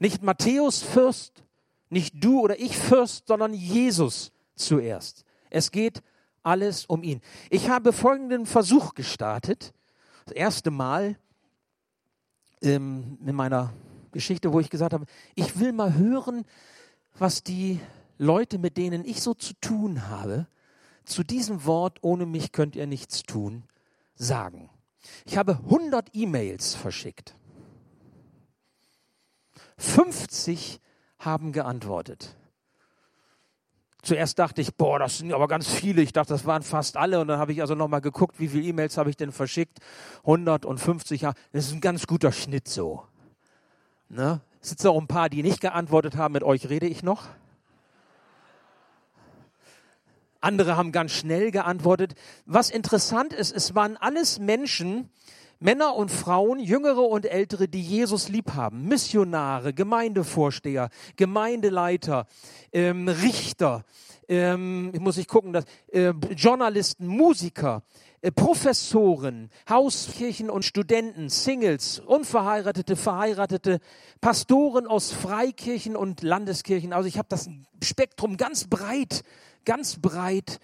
nicht 0.00 0.24
Matthäus 0.24 0.82
first, 0.82 1.44
nicht 1.88 2.14
du 2.16 2.40
oder 2.40 2.58
ich 2.58 2.76
first, 2.76 3.28
sondern 3.28 3.54
Jesus 3.54 4.32
zuerst. 4.56 5.24
Es 5.50 5.70
geht 5.70 6.02
alles 6.42 6.84
um 6.84 7.04
ihn. 7.04 7.20
Ich 7.48 7.68
habe 7.68 7.92
folgenden 7.92 8.46
Versuch 8.46 8.94
gestartet. 8.94 9.72
Das 10.24 10.34
erste 10.34 10.72
Mal 10.72 11.16
ähm, 12.60 13.18
in 13.24 13.36
meiner 13.36 13.72
Geschichte, 14.14 14.54
wo 14.54 14.60
ich 14.60 14.70
gesagt 14.70 14.94
habe, 14.94 15.04
ich 15.34 15.60
will 15.60 15.72
mal 15.72 15.94
hören, 15.94 16.46
was 17.18 17.42
die 17.42 17.80
Leute, 18.16 18.58
mit 18.58 18.78
denen 18.78 19.04
ich 19.04 19.20
so 19.20 19.34
zu 19.34 19.52
tun 19.60 20.08
habe, 20.08 20.46
zu 21.04 21.22
diesem 21.22 21.66
Wort, 21.66 21.98
ohne 22.02 22.24
mich 22.24 22.52
könnt 22.52 22.76
ihr 22.76 22.86
nichts 22.86 23.24
tun, 23.24 23.64
sagen. 24.14 24.70
Ich 25.26 25.36
habe 25.36 25.58
100 25.64 26.14
E-Mails 26.14 26.74
verschickt. 26.74 27.34
50 29.76 30.80
haben 31.18 31.52
geantwortet. 31.52 32.36
Zuerst 34.02 34.38
dachte 34.38 34.60
ich, 34.60 34.74
boah, 34.74 34.98
das 34.98 35.18
sind 35.18 35.32
aber 35.32 35.48
ganz 35.48 35.66
viele. 35.66 36.02
Ich 36.02 36.12
dachte, 36.12 36.34
das 36.34 36.44
waren 36.44 36.62
fast 36.62 36.96
alle. 36.96 37.20
Und 37.20 37.28
dann 37.28 37.38
habe 37.38 37.52
ich 37.52 37.62
also 37.62 37.74
nochmal 37.74 38.02
geguckt, 38.02 38.38
wie 38.38 38.48
viele 38.48 38.64
E-Mails 38.64 38.96
habe 38.96 39.10
ich 39.10 39.16
denn 39.16 39.32
verschickt? 39.32 39.78
150. 40.24 41.22
Das 41.22 41.34
ist 41.66 41.72
ein 41.72 41.80
ganz 41.80 42.06
guter 42.06 42.30
Schnitt 42.30 42.68
so. 42.68 43.04
Ne? 44.08 44.40
Es 44.60 44.70
sitzen 44.70 44.88
auch 44.88 45.00
ein 45.00 45.06
paar, 45.06 45.28
die 45.28 45.42
nicht 45.42 45.60
geantwortet 45.60 46.16
haben. 46.16 46.32
Mit 46.32 46.42
euch 46.42 46.68
rede 46.68 46.86
ich 46.86 47.02
noch. 47.02 47.26
Andere 50.40 50.76
haben 50.76 50.92
ganz 50.92 51.12
schnell 51.12 51.50
geantwortet. 51.50 52.14
Was 52.44 52.70
interessant 52.70 53.32
ist, 53.32 53.50
es 53.50 53.74
waren 53.74 53.96
alles 53.96 54.38
Menschen, 54.38 55.08
Männer 55.58 55.96
und 55.96 56.10
Frauen, 56.10 56.58
Jüngere 56.58 57.08
und 57.08 57.24
Ältere, 57.24 57.68
die 57.68 57.80
Jesus 57.80 58.28
lieb 58.28 58.52
haben. 58.52 58.86
Missionare, 58.86 59.72
Gemeindevorsteher, 59.72 60.90
Gemeindeleiter, 61.16 62.26
ähm, 62.72 63.08
Richter, 63.08 63.84
ähm, 64.28 64.92
muss 64.98 65.16
ich 65.16 65.28
gucken, 65.28 65.54
dass, 65.54 65.64
äh, 65.92 66.10
Journalisten, 66.36 67.06
Musiker, 67.06 67.82
Professoren, 68.30 69.50
Hauskirchen 69.68 70.50
und 70.50 70.64
Studenten, 70.64 71.28
Singles, 71.28 71.98
Unverheiratete, 71.98 72.96
Verheiratete, 72.96 73.80
Pastoren 74.20 74.86
aus 74.86 75.12
Freikirchen 75.12 75.96
und 75.96 76.22
Landeskirchen. 76.22 76.92
Also 76.92 77.08
ich 77.08 77.18
habe 77.18 77.28
das 77.28 77.48
Spektrum 77.82 78.36
ganz 78.36 78.66
breit, 78.68 79.22
ganz 79.64 79.96
breit 80.00 80.58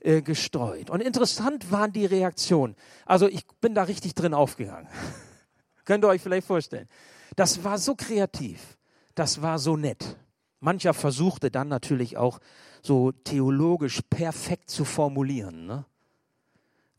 äh, 0.00 0.22
gestreut. 0.22 0.90
Und 0.90 1.00
interessant 1.00 1.70
waren 1.70 1.92
die 1.92 2.06
Reaktionen. 2.06 2.76
Also 3.06 3.28
ich 3.28 3.46
bin 3.60 3.74
da 3.74 3.82
richtig 3.82 4.14
drin 4.14 4.32
aufgegangen. 4.32 4.88
Könnt 5.84 6.04
ihr 6.04 6.08
euch 6.08 6.22
vielleicht 6.22 6.46
vorstellen. 6.46 6.88
Das 7.36 7.64
war 7.64 7.78
so 7.78 7.94
kreativ. 7.94 8.78
Das 9.14 9.42
war 9.42 9.58
so 9.58 9.76
nett. 9.76 10.16
Mancher 10.60 10.94
versuchte 10.94 11.50
dann 11.50 11.68
natürlich 11.68 12.16
auch 12.16 12.38
so 12.82 13.12
theologisch 13.12 14.00
perfekt 14.08 14.70
zu 14.70 14.84
formulieren. 14.84 15.66
Ne? 15.66 15.84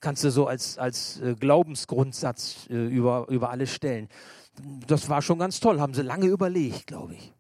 Kannst 0.02 0.24
du 0.24 0.32
so 0.32 0.48
als, 0.48 0.78
als 0.78 1.20
äh, 1.22 1.36
Glaubensgrundsatz 1.36 2.68
äh, 2.70 2.88
über, 2.88 3.28
über 3.30 3.52
alles 3.52 3.72
stellen. 3.72 4.10
Das 4.88 5.08
war 5.10 5.22
schon 5.22 5.40
ganz 5.40 5.60
toll, 5.60 5.80
haben 5.80 5.94
sie 5.94 6.02
lange 6.02 6.26
überlegt, 6.26 6.88
glaube 6.88 7.14
ich. 7.14 7.34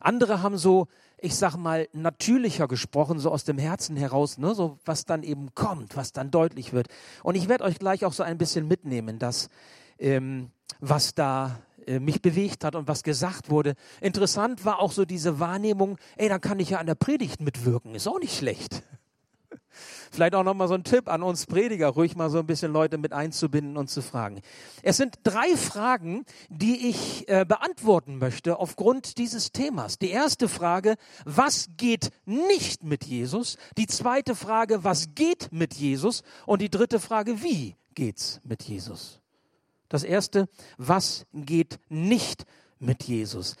Andere 0.00 0.42
haben 0.42 0.58
so, 0.58 0.88
ich 1.18 1.34
sag 1.34 1.56
mal, 1.56 1.88
natürlicher 1.92 2.68
gesprochen, 2.68 3.18
so 3.18 3.30
aus 3.30 3.44
dem 3.44 3.56
Herzen 3.56 3.96
heraus, 3.96 4.36
ne, 4.36 4.54
so 4.54 4.78
was 4.84 5.04
dann 5.04 5.22
eben 5.22 5.54
kommt, 5.54 5.96
was 5.96 6.12
dann 6.12 6.30
deutlich 6.30 6.72
wird. 6.72 6.88
Und 7.22 7.36
ich 7.36 7.48
werde 7.48 7.64
euch 7.64 7.78
gleich 7.78 8.04
auch 8.04 8.12
so 8.12 8.22
ein 8.22 8.36
bisschen 8.36 8.68
mitnehmen, 8.68 9.18
dass 9.18 9.48
ähm, 9.98 10.50
was 10.80 11.14
da 11.14 11.60
äh, 11.86 12.00
mich 12.00 12.20
bewegt 12.20 12.64
hat 12.64 12.74
und 12.74 12.88
was 12.88 13.02
gesagt 13.02 13.50
wurde. 13.50 13.74
Interessant 14.00 14.64
war 14.64 14.80
auch 14.80 14.92
so 14.92 15.04
diese 15.04 15.38
Wahrnehmung, 15.38 15.98
ey, 16.16 16.28
dann 16.28 16.40
kann 16.40 16.58
ich 16.58 16.70
ja 16.70 16.78
an 16.78 16.86
der 16.86 16.94
Predigt 16.96 17.40
mitwirken, 17.40 17.94
ist 17.94 18.08
auch 18.08 18.18
nicht 18.18 18.36
schlecht. 18.36 18.82
Vielleicht 20.10 20.34
auch 20.34 20.44
nochmal 20.44 20.68
so 20.68 20.74
ein 20.74 20.84
Tipp 20.84 21.08
an 21.08 21.22
uns 21.22 21.46
Prediger, 21.46 21.88
ruhig 21.88 22.16
mal 22.16 22.30
so 22.30 22.38
ein 22.38 22.46
bisschen 22.46 22.72
Leute 22.72 22.98
mit 22.98 23.12
einzubinden 23.12 23.76
und 23.76 23.88
zu 23.88 24.02
fragen. 24.02 24.40
Es 24.82 24.96
sind 24.96 25.16
drei 25.22 25.56
Fragen, 25.56 26.24
die 26.48 26.88
ich 26.88 27.28
äh, 27.28 27.44
beantworten 27.46 28.18
möchte 28.18 28.58
aufgrund 28.58 29.18
dieses 29.18 29.52
Themas. 29.52 29.98
Die 29.98 30.10
erste 30.10 30.48
Frage, 30.48 30.96
was 31.24 31.68
geht 31.76 32.10
nicht 32.24 32.84
mit 32.84 33.04
Jesus? 33.04 33.56
Die 33.76 33.86
zweite 33.86 34.34
Frage, 34.34 34.84
was 34.84 35.14
geht 35.14 35.52
mit 35.52 35.74
Jesus? 35.74 36.22
Und 36.46 36.62
die 36.62 36.70
dritte 36.70 37.00
Frage, 37.00 37.42
wie 37.42 37.76
geht's 37.94 38.40
mit 38.44 38.62
Jesus? 38.62 39.20
Das 39.88 40.04
erste, 40.04 40.48
was 40.78 41.26
geht 41.34 41.78
nicht 41.90 42.44
mit 42.78 43.04
Jesus? 43.04 43.56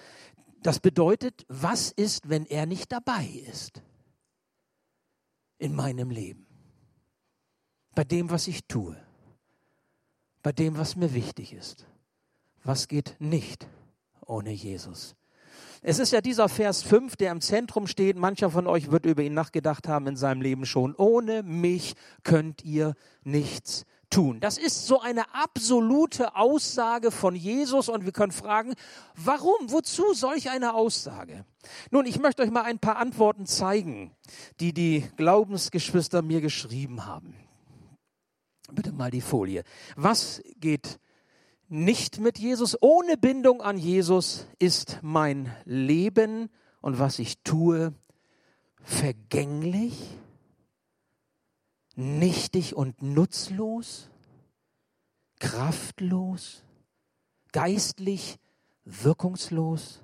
Das 0.62 0.80
bedeutet, 0.80 1.44
was 1.48 1.90
ist, 1.90 2.28
wenn 2.28 2.46
er 2.46 2.66
nicht 2.66 2.92
dabei 2.92 3.26
ist? 3.50 3.82
In 5.62 5.76
meinem 5.76 6.10
Leben. 6.10 6.44
Bei 7.94 8.02
dem, 8.04 8.30
was 8.30 8.48
ich 8.48 8.66
tue. 8.66 8.96
Bei 10.42 10.50
dem, 10.50 10.76
was 10.76 10.96
mir 10.96 11.14
wichtig 11.14 11.52
ist. 11.52 11.86
Was 12.64 12.88
geht 12.88 13.16
nicht 13.20 13.68
ohne 14.26 14.50
Jesus? 14.50 15.14
Es 15.82 15.98
ist 15.98 16.12
ja 16.12 16.20
dieser 16.20 16.48
Vers 16.48 16.82
5, 16.82 17.16
der 17.16 17.30
im 17.30 17.40
Zentrum 17.40 17.86
steht. 17.86 18.16
Mancher 18.16 18.50
von 18.50 18.66
euch 18.66 18.90
wird 18.90 19.06
über 19.06 19.22
ihn 19.22 19.34
nachgedacht 19.34 19.86
haben 19.86 20.08
in 20.08 20.16
seinem 20.16 20.40
Leben 20.40 20.66
schon. 20.66 20.96
Ohne 20.96 21.44
mich 21.44 21.94
könnt 22.24 22.64
ihr 22.64 22.94
nichts 23.22 23.84
tun. 24.12 24.40
Das 24.40 24.58
ist 24.58 24.86
so 24.86 25.00
eine 25.00 25.34
absolute 25.34 26.36
Aussage 26.36 27.10
von 27.10 27.34
Jesus 27.34 27.88
und 27.88 28.04
wir 28.04 28.12
können 28.12 28.32
fragen, 28.32 28.74
warum, 29.16 29.70
wozu 29.70 30.14
solch 30.14 30.50
eine 30.50 30.74
Aussage? 30.74 31.44
Nun, 31.90 32.06
ich 32.06 32.20
möchte 32.20 32.42
euch 32.42 32.50
mal 32.50 32.62
ein 32.62 32.78
paar 32.78 32.96
Antworten 32.96 33.46
zeigen, 33.46 34.12
die 34.60 34.72
die 34.72 35.08
Glaubensgeschwister 35.16 36.22
mir 36.22 36.40
geschrieben 36.40 37.06
haben. 37.06 37.34
Bitte 38.70 38.92
mal 38.92 39.10
die 39.10 39.20
Folie. 39.20 39.64
Was 39.96 40.42
geht 40.56 40.98
nicht 41.68 42.20
mit 42.20 42.38
Jesus? 42.38 42.76
Ohne 42.80 43.16
Bindung 43.16 43.62
an 43.62 43.78
Jesus 43.78 44.46
ist 44.58 44.98
mein 45.02 45.54
Leben 45.64 46.48
und 46.80 46.98
was 46.98 47.18
ich 47.18 47.42
tue 47.42 47.94
vergänglich 48.82 49.94
nichtig 51.96 52.74
und 52.74 53.02
nutzlos, 53.02 54.08
kraftlos, 55.38 56.64
geistlich 57.52 58.38
wirkungslos 58.84 60.02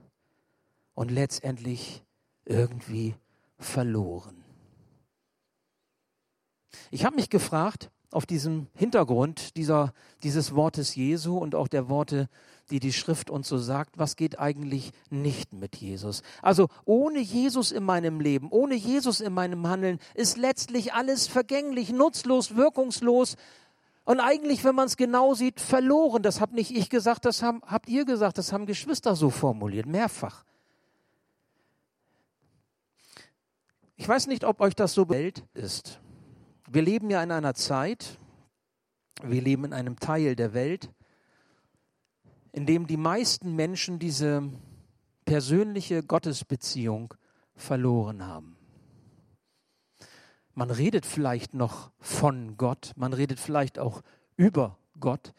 und 0.94 1.10
letztendlich 1.10 2.04
irgendwie 2.44 3.14
verloren. 3.58 4.44
Ich 6.90 7.04
habe 7.04 7.16
mich 7.16 7.30
gefragt, 7.30 7.90
auf 8.10 8.24
diesem 8.24 8.68
Hintergrund 8.74 9.56
dieser, 9.56 9.92
dieses 10.22 10.54
Wortes 10.54 10.94
Jesu 10.94 11.36
und 11.36 11.54
auch 11.54 11.68
der 11.68 11.88
Worte 11.88 12.28
die 12.70 12.80
die 12.80 12.92
Schrift 12.92 13.30
uns 13.30 13.48
so 13.48 13.58
sagt, 13.58 13.98
was 13.98 14.16
geht 14.16 14.38
eigentlich 14.38 14.92
nicht 15.10 15.52
mit 15.52 15.76
Jesus. 15.76 16.22
Also 16.42 16.68
ohne 16.84 17.20
Jesus 17.20 17.72
in 17.72 17.84
meinem 17.84 18.20
Leben, 18.20 18.48
ohne 18.50 18.74
Jesus 18.74 19.20
in 19.20 19.32
meinem 19.32 19.66
Handeln 19.66 19.98
ist 20.14 20.36
letztlich 20.36 20.92
alles 20.92 21.26
vergänglich, 21.26 21.90
nutzlos, 21.90 22.56
wirkungslos 22.56 23.36
und 24.08 24.20
eigentlich, 24.20 24.64
wenn 24.64 24.74
man 24.74 24.86
es 24.86 24.96
genau 24.96 25.34
sieht, 25.34 25.60
verloren. 25.60 26.22
Das 26.22 26.40
habe 26.40 26.54
nicht 26.54 26.70
ich 26.70 26.88
gesagt, 26.88 27.26
das 27.26 27.42
haben, 27.42 27.60
habt 27.66 27.90
ihr 27.90 28.06
gesagt, 28.06 28.38
das 28.38 28.54
haben 28.54 28.64
Geschwister 28.64 29.14
so 29.14 29.28
formuliert, 29.28 29.84
mehrfach. 29.84 30.44
Ich 33.96 34.08
weiß 34.08 34.28
nicht, 34.28 34.44
ob 34.44 34.62
euch 34.62 34.74
das 34.74 34.94
so 34.94 35.10
Welt 35.10 35.44
ist. 35.52 36.00
Wir 36.70 36.80
leben 36.80 37.10
ja 37.10 37.22
in 37.22 37.30
einer 37.30 37.52
Zeit, 37.52 38.18
wir 39.22 39.42
leben 39.42 39.64
in 39.64 39.72
einem 39.74 39.98
Teil 39.98 40.36
der 40.36 40.54
Welt, 40.54 40.88
in 42.52 42.66
dem 42.66 42.86
die 42.86 42.96
meisten 42.96 43.54
Menschen 43.54 43.98
diese 43.98 44.50
persönliche 45.24 46.02
Gottesbeziehung 46.02 47.14
verloren 47.54 48.26
haben. 48.26 48.56
Man 50.54 50.70
redet 50.70 51.06
vielleicht 51.06 51.54
noch 51.54 51.90
von 52.00 52.56
Gott, 52.56 52.92
man 52.96 53.12
redet 53.12 53.38
vielleicht 53.38 53.78
auch 53.78 54.02
über 54.36 54.78
Gott, 54.98 55.32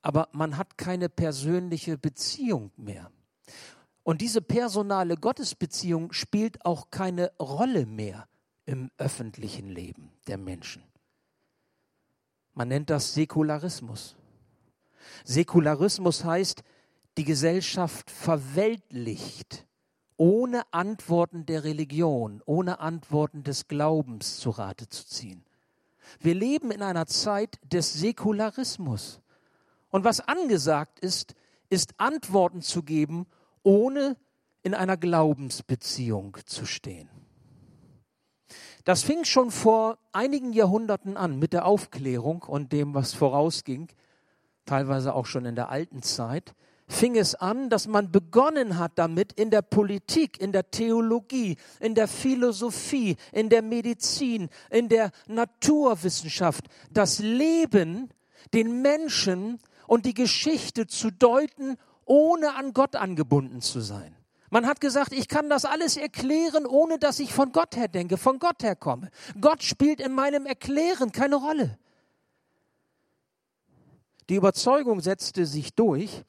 aber 0.00 0.28
man 0.32 0.56
hat 0.56 0.78
keine 0.78 1.08
persönliche 1.08 1.98
Beziehung 1.98 2.70
mehr. 2.76 3.10
Und 4.02 4.20
diese 4.20 4.40
personale 4.40 5.16
Gottesbeziehung 5.16 6.12
spielt 6.12 6.64
auch 6.64 6.90
keine 6.90 7.32
Rolle 7.40 7.86
mehr 7.86 8.28
im 8.64 8.90
öffentlichen 8.98 9.68
Leben 9.68 10.12
der 10.28 10.38
Menschen. 10.38 10.84
Man 12.54 12.68
nennt 12.68 12.88
das 12.88 13.14
Säkularismus. 13.14 14.16
Säkularismus 15.24 16.24
heißt, 16.24 16.62
die 17.16 17.24
Gesellschaft 17.24 18.10
verweltlicht, 18.10 19.66
ohne 20.16 20.62
Antworten 20.72 21.46
der 21.46 21.64
Religion, 21.64 22.42
ohne 22.46 22.80
Antworten 22.80 23.42
des 23.42 23.68
Glaubens 23.68 24.38
zu 24.38 24.50
Rate 24.50 24.88
zu 24.88 25.06
ziehen. 25.06 25.44
Wir 26.20 26.34
leben 26.34 26.70
in 26.70 26.82
einer 26.82 27.06
Zeit 27.06 27.58
des 27.64 27.92
Säkularismus. 27.94 29.20
Und 29.90 30.04
was 30.04 30.20
angesagt 30.20 31.00
ist, 31.00 31.34
ist 31.68 31.94
Antworten 31.98 32.62
zu 32.62 32.82
geben, 32.82 33.26
ohne 33.62 34.16
in 34.62 34.74
einer 34.74 34.96
Glaubensbeziehung 34.96 36.36
zu 36.44 36.64
stehen. 36.66 37.08
Das 38.84 39.02
fing 39.02 39.24
schon 39.24 39.50
vor 39.50 39.98
einigen 40.12 40.52
Jahrhunderten 40.52 41.16
an 41.16 41.38
mit 41.38 41.52
der 41.52 41.66
Aufklärung 41.66 42.42
und 42.42 42.72
dem, 42.72 42.94
was 42.94 43.14
vorausging 43.14 43.88
teilweise 44.66 45.14
auch 45.14 45.26
schon 45.26 45.44
in 45.44 45.54
der 45.54 45.70
alten 45.70 46.02
Zeit, 46.02 46.54
fing 46.88 47.16
es 47.16 47.34
an, 47.34 47.68
dass 47.68 47.88
man 47.88 48.12
begonnen 48.12 48.78
hat 48.78 48.92
damit 48.96 49.32
in 49.32 49.50
der 49.50 49.62
Politik, 49.62 50.40
in 50.40 50.52
der 50.52 50.70
Theologie, 50.70 51.56
in 51.80 51.94
der 51.94 52.08
Philosophie, 52.08 53.16
in 53.32 53.48
der 53.48 53.62
Medizin, 53.62 54.48
in 54.70 54.88
der 54.88 55.10
Naturwissenschaft, 55.26 56.66
das 56.90 57.18
Leben, 57.18 58.10
den 58.54 58.82
Menschen 58.82 59.58
und 59.86 60.06
die 60.06 60.14
Geschichte 60.14 60.86
zu 60.86 61.10
deuten, 61.10 61.76
ohne 62.04 62.54
an 62.54 62.72
Gott 62.72 62.94
angebunden 62.94 63.60
zu 63.60 63.80
sein. 63.80 64.14
Man 64.50 64.66
hat 64.66 64.80
gesagt, 64.80 65.12
ich 65.12 65.26
kann 65.26 65.50
das 65.50 65.64
alles 65.64 65.96
erklären, 65.96 66.66
ohne 66.66 66.98
dass 66.98 67.18
ich 67.18 67.32
von 67.32 67.50
Gott 67.50 67.76
her 67.76 67.88
denke, 67.88 68.16
von 68.16 68.38
Gott 68.38 68.62
her 68.62 68.76
komme. 68.76 69.10
Gott 69.40 69.64
spielt 69.64 70.00
in 70.00 70.12
meinem 70.12 70.46
Erklären 70.46 71.10
keine 71.10 71.36
Rolle. 71.36 71.78
Die 74.28 74.34
Überzeugung 74.34 75.00
setzte 75.00 75.46
sich 75.46 75.74
durch, 75.74 76.24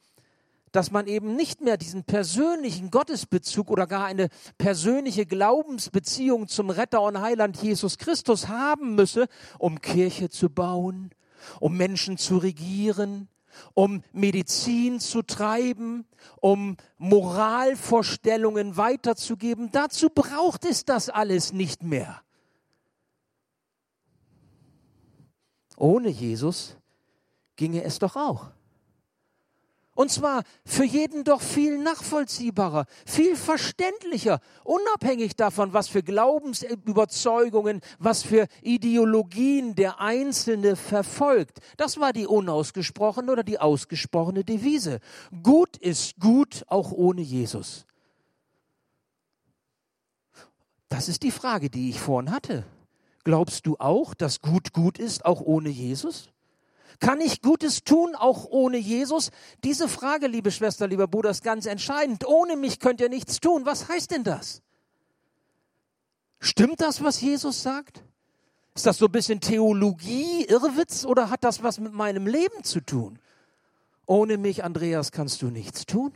dass 0.72 0.90
man 0.90 1.06
eben 1.06 1.34
nicht 1.34 1.60
mehr 1.60 1.76
diesen 1.76 2.04
persönlichen 2.04 2.90
Gottesbezug 2.90 3.70
oder 3.70 3.86
gar 3.86 4.06
eine 4.06 4.28
persönliche 4.58 5.26
Glaubensbeziehung 5.26 6.46
zum 6.48 6.70
Retter 6.70 7.02
und 7.02 7.20
Heiland 7.20 7.60
Jesus 7.62 7.98
Christus 7.98 8.48
haben 8.48 8.94
müsse, 8.94 9.26
um 9.58 9.80
Kirche 9.80 10.28
zu 10.28 10.50
bauen, 10.50 11.10
um 11.60 11.76
Menschen 11.76 12.18
zu 12.18 12.38
regieren, 12.38 13.28
um 13.74 14.02
Medizin 14.12 15.00
zu 15.00 15.22
treiben, 15.22 16.06
um 16.40 16.76
Moralvorstellungen 16.98 18.76
weiterzugeben. 18.76 19.70
Dazu 19.72 20.10
braucht 20.10 20.64
es 20.64 20.84
das 20.84 21.08
alles 21.08 21.52
nicht 21.52 21.82
mehr. 21.82 22.22
Ohne 25.76 26.08
Jesus 26.08 26.77
ginge 27.58 27.84
es 27.84 27.98
doch 27.98 28.16
auch. 28.16 28.46
Und 29.98 30.12
zwar 30.12 30.44
für 30.64 30.84
jeden 30.84 31.24
doch 31.24 31.42
viel 31.42 31.76
nachvollziehbarer, 31.76 32.86
viel 33.04 33.34
verständlicher, 33.34 34.40
unabhängig 34.62 35.34
davon, 35.34 35.72
was 35.72 35.88
für 35.88 36.04
Glaubensüberzeugungen, 36.04 37.80
was 37.98 38.22
für 38.22 38.46
Ideologien 38.62 39.74
der 39.74 40.00
Einzelne 40.00 40.76
verfolgt. 40.76 41.58
Das 41.76 41.98
war 41.98 42.12
die 42.12 42.28
unausgesprochene 42.28 43.32
oder 43.32 43.42
die 43.42 43.58
ausgesprochene 43.58 44.44
Devise. 44.44 45.00
Gut 45.42 45.76
ist 45.76 46.20
gut, 46.20 46.62
auch 46.68 46.92
ohne 46.92 47.22
Jesus. 47.22 47.84
Das 50.88 51.08
ist 51.08 51.24
die 51.24 51.32
Frage, 51.32 51.70
die 51.70 51.90
ich 51.90 51.98
vorhin 51.98 52.30
hatte. 52.30 52.64
Glaubst 53.24 53.66
du 53.66 53.74
auch, 53.80 54.14
dass 54.14 54.42
gut 54.42 54.72
gut 54.72 55.00
ist, 55.00 55.24
auch 55.24 55.40
ohne 55.40 55.70
Jesus? 55.70 56.30
Kann 57.00 57.20
ich 57.20 57.42
Gutes 57.42 57.84
tun, 57.84 58.14
auch 58.14 58.46
ohne 58.46 58.78
Jesus? 58.78 59.30
Diese 59.64 59.88
Frage, 59.88 60.26
liebe 60.26 60.50
Schwester, 60.50 60.86
lieber 60.86 61.08
Bruder, 61.08 61.30
ist 61.30 61.42
ganz 61.42 61.66
entscheidend. 61.66 62.26
Ohne 62.26 62.56
mich 62.56 62.80
könnt 62.80 63.00
ihr 63.00 63.08
nichts 63.08 63.40
tun. 63.40 63.66
Was 63.66 63.88
heißt 63.88 64.10
denn 64.10 64.24
das? 64.24 64.62
Stimmt 66.40 66.80
das, 66.80 67.02
was 67.02 67.20
Jesus 67.20 67.62
sagt? 67.62 68.02
Ist 68.74 68.86
das 68.86 68.98
so 68.98 69.06
ein 69.06 69.12
bisschen 69.12 69.40
Theologie, 69.40 70.44
Irrwitz 70.44 71.04
oder 71.04 71.30
hat 71.30 71.42
das 71.42 71.62
was 71.62 71.80
mit 71.80 71.92
meinem 71.92 72.26
Leben 72.26 72.62
zu 72.62 72.80
tun? 72.80 73.18
Ohne 74.06 74.38
mich, 74.38 74.64
Andreas, 74.64 75.10
kannst 75.12 75.42
du 75.42 75.48
nichts 75.48 75.84
tun. 75.84 76.12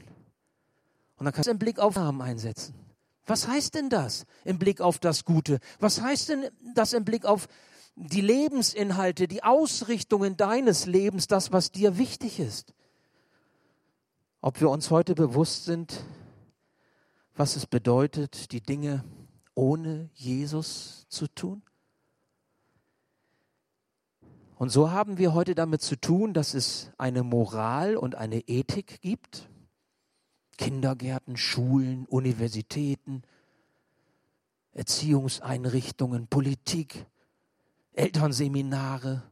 Und 1.17 1.25
dann 1.25 1.35
kannst 1.35 1.49
du 1.49 1.51
einen 1.51 1.59
Blick 1.59 1.79
auf 1.79 1.97
Namen 1.97 2.23
einsetzen. 2.23 2.75
Was 3.27 3.47
heißt 3.47 3.75
denn 3.75 3.91
das 3.91 4.27
im 4.45 4.59
Blick 4.59 4.81
auf 4.81 4.99
das 4.99 5.25
Gute? 5.25 5.59
Was 5.79 6.01
heißt 6.01 6.31
denn 6.31 6.49
das 6.75 6.93
im 6.93 7.05
Blick 7.05 7.25
auf 7.25 7.49
die 7.95 8.21
Lebensinhalte, 8.21 9.29
die 9.29 9.43
Ausrichtungen 9.43 10.37
deines 10.37 10.87
Lebens, 10.87 11.27
das, 11.27 11.53
was 11.53 11.73
dir 11.73 11.99
wichtig 11.99 12.41
ist. 12.41 12.75
Ob 14.41 14.61
wir 14.61 14.71
uns 14.71 14.91
heute 14.91 15.15
bewusst 15.15 15.65
sind, 15.65 16.05
was 17.35 17.57
es 17.57 17.67
bedeutet, 17.67 18.53
die 18.53 18.61
Dinge 18.61 19.05
ohne 19.55 20.11
Jesus 20.15 21.07
zu 21.09 21.29
tun? 21.29 21.63
Und 24.57 24.71
so 24.71 24.91
haben 24.91 25.19
wir 25.19 25.35
heute 25.35 25.55
damit 25.55 25.83
zu 25.83 25.97
tun, 25.97 26.35
dass 26.35 26.55
es 26.55 26.93
eine 26.97 27.23
Moral 27.23 27.97
und 27.97 28.15
eine 28.15 28.41
Ethik 28.49 29.01
gibt. 29.01 29.49
Kindergärten, 30.57 31.37
Schulen, 31.37 32.07
Universitäten, 32.07 33.23
Erziehungseinrichtungen, 34.73 36.29
Politik, 36.29 37.07
Elternseminare, 37.93 39.23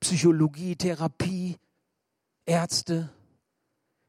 Psychologie, 0.00 0.76
Therapie, 0.76 1.56
Ärzte, 2.46 3.10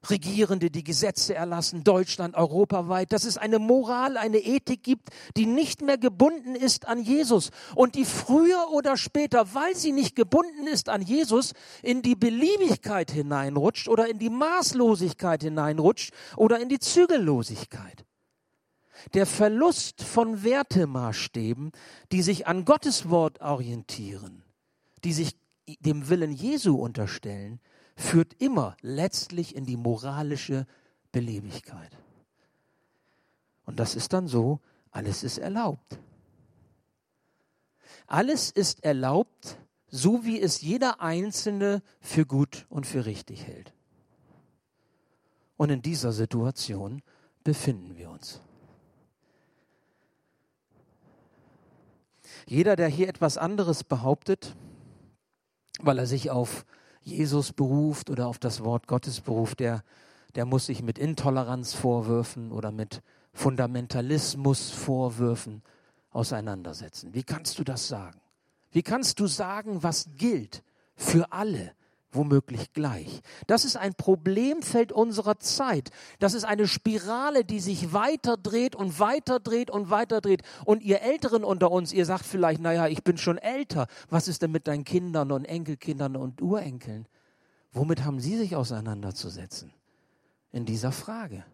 Regierende, 0.10 0.72
die 0.72 0.84
Gesetze 0.84 1.36
erlassen, 1.36 1.84
Deutschland, 1.84 2.36
europaweit, 2.36 3.12
dass 3.12 3.24
es 3.24 3.38
eine 3.38 3.60
Moral, 3.60 4.18
eine 4.18 4.40
Ethik 4.40 4.82
gibt, 4.82 5.10
die 5.38 5.46
nicht 5.46 5.82
mehr 5.82 6.00
gebunden 6.00 6.56
ist 6.56 6.88
an 6.88 7.04
Jesus 7.04 7.52
und 7.76 7.94
die 7.94 8.06
früher 8.06 8.72
oder 8.72 8.98
später, 8.98 9.54
weil 9.54 9.76
sie 9.76 9.92
nicht 9.92 10.16
gebunden 10.16 10.66
ist 10.66 10.90
an 10.90 11.04
Jesus, 11.04 11.54
in 11.84 12.02
die 12.02 12.16
Beliebigkeit 12.16 13.12
hineinrutscht 13.12 13.88
oder 13.88 14.10
in 14.10 14.18
die 14.18 14.32
Maßlosigkeit 14.32 15.44
hineinrutscht 15.44 16.14
oder 16.36 16.60
in 16.60 16.70
die 16.70 16.80
Zügellosigkeit. 16.80 18.06
Der 19.14 19.26
Verlust 19.26 20.04
von 20.04 20.44
Wertemaßstäben, 20.44 21.72
die 22.12 22.22
sich 22.22 22.48
an 22.48 22.66
Gottes 22.66 23.10
Wort 23.10 23.42
orientieren, 23.42 24.44
die 25.04 25.14
sich 25.14 25.36
dem 25.80 26.10
Willen 26.10 26.32
Jesu 26.32 26.76
unterstellen, 26.76 27.60
führt 27.96 28.34
immer 28.42 28.76
letztlich 28.82 29.56
in 29.56 29.66
die 29.66 29.78
moralische 29.78 30.66
Beliebigkeit. 31.12 31.98
Und 33.66 33.80
das 33.80 33.96
ist 33.96 34.14
dann 34.14 34.28
so, 34.28 34.60
alles 34.92 35.24
ist 35.24 35.38
erlaubt. 35.38 36.00
Alles 38.08 38.52
ist 38.52 38.84
erlaubt, 38.84 39.58
so 39.88 40.26
wie 40.26 40.42
es 40.42 40.62
jeder 40.62 41.02
Einzelne 41.02 41.82
für 42.00 42.26
gut 42.26 42.66
und 42.70 42.86
für 42.86 43.06
richtig 43.06 43.46
hält. 43.46 43.74
Und 45.58 45.70
in 45.70 45.82
dieser 45.82 46.12
Situation 46.12 47.02
befinden 47.44 47.96
wir 47.98 48.10
uns. 48.10 48.42
Jeder, 52.48 52.76
der 52.76 52.88
hier 52.88 53.08
etwas 53.08 53.38
anderes 53.38 53.84
behauptet, 53.84 54.56
weil 55.82 56.00
er 56.00 56.08
sich 56.08 56.32
auf 56.32 56.66
Jesus 57.02 57.54
beruft 57.54 58.10
oder 58.10 58.28
auf 58.28 58.40
das 58.40 58.64
Wort 58.64 58.88
Gottes 58.88 59.22
beruft, 59.22 59.60
der, 59.60 59.84
der 60.36 60.46
muss 60.46 60.66
sich 60.68 60.84
mit 60.84 61.00
Intoleranzvorwürfen 61.00 62.52
oder 62.52 62.72
mit 62.72 63.02
Fundamentalismusvorwürfen 63.34 65.64
auseinandersetzen. 66.12 67.14
Wie 67.14 67.24
kannst 67.24 67.60
du 67.60 67.64
das 67.64 67.88
sagen? 67.88 68.20
Wie 68.72 68.84
kannst 68.84 69.20
du 69.20 69.28
sagen, 69.28 69.84
was 69.84 70.10
gilt 70.16 70.64
für 70.96 71.32
alle? 71.32 71.74
Womöglich 72.14 72.74
gleich. 72.74 73.22
Das 73.48 73.66
ist 73.66 73.78
ein 73.78 73.94
Problemfeld 73.94 74.92
unserer 74.92 75.40
Zeit. 75.40 75.90
Das 76.20 76.34
ist 76.34 76.44
eine 76.44 76.68
Spirale, 76.68 77.46
die 77.46 77.60
sich 77.60 77.94
weiter 77.94 78.38
dreht 78.38 78.76
und 78.76 79.00
weiter 79.00 79.40
dreht 79.40 79.70
und 79.70 79.90
weiter 79.90 80.22
dreht. 80.22 80.42
Und 80.66 80.84
ihr 80.84 81.02
Älteren 81.02 81.44
unter 81.44 81.72
uns, 81.72 81.94
ihr 81.94 82.06
sagt 82.06 82.26
vielleicht, 82.26 82.62
naja, 82.62 82.88
ich 82.88 83.04
bin 83.04 83.18
schon 83.18 83.38
älter. 83.38 83.88
Was 84.10 84.28
ist 84.28 84.42
denn 84.42 84.52
mit 84.52 84.68
deinen 84.68 84.84
Kindern 84.84 85.32
und 85.32 85.46
Enkelkindern 85.46 86.16
und 86.16 86.42
Urenkeln? 86.42 87.08
Womit 87.74 88.04
haben 88.04 88.20
sie 88.20 88.38
sich 88.38 88.56
auseinanderzusetzen 88.56 89.74
in 90.52 90.66
dieser 90.66 90.92
Frage? 90.92 91.46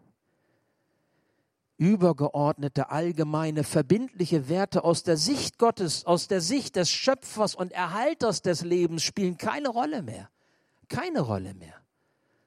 Übergeordnete, 1.76 2.90
allgemeine, 2.90 3.62
verbindliche 3.62 4.48
Werte 4.48 4.82
aus 4.82 5.04
der 5.04 5.16
Sicht 5.16 5.58
Gottes, 5.58 6.04
aus 6.06 6.26
der 6.26 6.40
Sicht 6.40 6.74
des 6.74 6.90
Schöpfers 6.90 7.54
und 7.54 7.70
Erhalters 7.70 8.42
des 8.42 8.62
Lebens 8.64 9.04
spielen 9.04 9.38
keine 9.38 9.68
Rolle 9.68 10.02
mehr 10.02 10.28
keine 10.88 11.20
Rolle 11.20 11.54
mehr. 11.54 11.74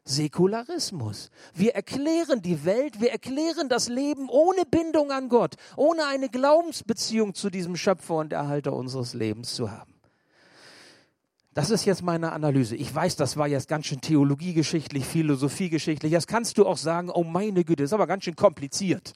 Säkularismus. 0.03 1.29
Wir 1.53 1.75
erklären 1.75 2.41
die 2.41 2.65
Welt, 2.65 2.99
wir 2.99 3.11
erklären 3.11 3.69
das 3.69 3.87
Leben 3.87 4.29
ohne 4.29 4.65
Bindung 4.65 5.11
an 5.11 5.29
Gott, 5.29 5.55
ohne 5.75 6.05
eine 6.07 6.29
Glaubensbeziehung 6.29 7.33
zu 7.33 7.49
diesem 7.49 7.75
Schöpfer 7.75 8.15
und 8.15 8.33
Erhalter 8.33 8.73
unseres 8.73 9.13
Lebens 9.13 9.53
zu 9.53 9.71
haben. 9.71 9.93
Das 11.53 11.69
ist 11.69 11.85
jetzt 11.85 12.01
meine 12.01 12.31
Analyse. 12.31 12.77
Ich 12.77 12.93
weiß, 12.93 13.17
das 13.17 13.35
war 13.35 13.47
jetzt 13.47 13.67
ganz 13.67 13.85
schön 13.85 13.99
theologiegeschichtlich, 13.99 15.05
philosophiegeschichtlich. 15.05 16.11
Jetzt 16.11 16.27
kannst 16.27 16.57
du 16.57 16.65
auch 16.65 16.77
sagen, 16.77 17.09
oh 17.09 17.23
meine 17.23 17.65
Güte, 17.65 17.83
das 17.83 17.89
ist 17.89 17.93
aber 17.93 18.07
ganz 18.07 18.23
schön 18.23 18.37
kompliziert. 18.37 19.13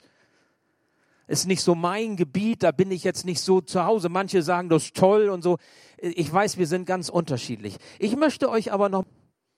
Ist 1.26 1.46
nicht 1.46 1.62
so 1.62 1.74
mein 1.74 2.16
Gebiet, 2.16 2.62
da 2.62 2.70
bin 2.70 2.90
ich 2.90 3.02
jetzt 3.02 3.24
nicht 3.24 3.40
so 3.40 3.60
zu 3.60 3.84
Hause. 3.84 4.08
Manche 4.08 4.42
sagen, 4.42 4.68
das 4.68 4.84
ist 4.84 4.96
toll 4.96 5.28
und 5.28 5.42
so. 5.42 5.58
Ich 5.98 6.32
weiß, 6.32 6.56
wir 6.56 6.66
sind 6.66 6.86
ganz 6.86 7.08
unterschiedlich. 7.08 7.78
Ich 7.98 8.16
möchte 8.16 8.48
euch 8.48 8.72
aber 8.72 8.88
noch 8.88 9.04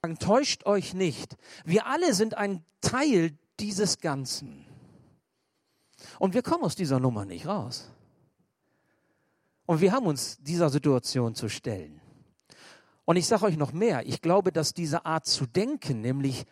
sagen, 0.03 0.19
täuscht 0.19 0.65
euch 0.65 0.95
nicht. 0.95 1.37
Wir 1.65 1.87
alle 1.87 2.15
sind 2.15 2.35
ein 2.35 2.65
Teil 2.81 3.33
dieses 3.61 3.99
Ganzen. 3.99 4.65
Und 6.19 6.35
wir 6.35 6.43
kommen 6.43 6.65
aus 6.65 6.75
dieser 6.75 7.01
Nummer 7.01 7.25
nicht 7.25 7.47
raus. 7.47 7.91
Und 9.67 9.81
wir 9.83 9.93
haben 9.93 10.07
uns 10.07 10.39
dieser 10.41 10.71
Situation 10.71 11.35
zu 11.35 11.49
stellen. 11.49 12.01
Und 13.05 13.17
ich 13.17 13.27
sage 13.27 13.45
euch 13.45 13.57
noch 13.57 13.73
mehr, 13.73 14.07
ich 14.07 14.23
glaube, 14.23 14.53
dass 14.53 14.73
diese 14.73 15.05
Art 15.05 15.27
zu 15.27 15.47
denken, 15.47 16.01
nämlich 16.01 16.45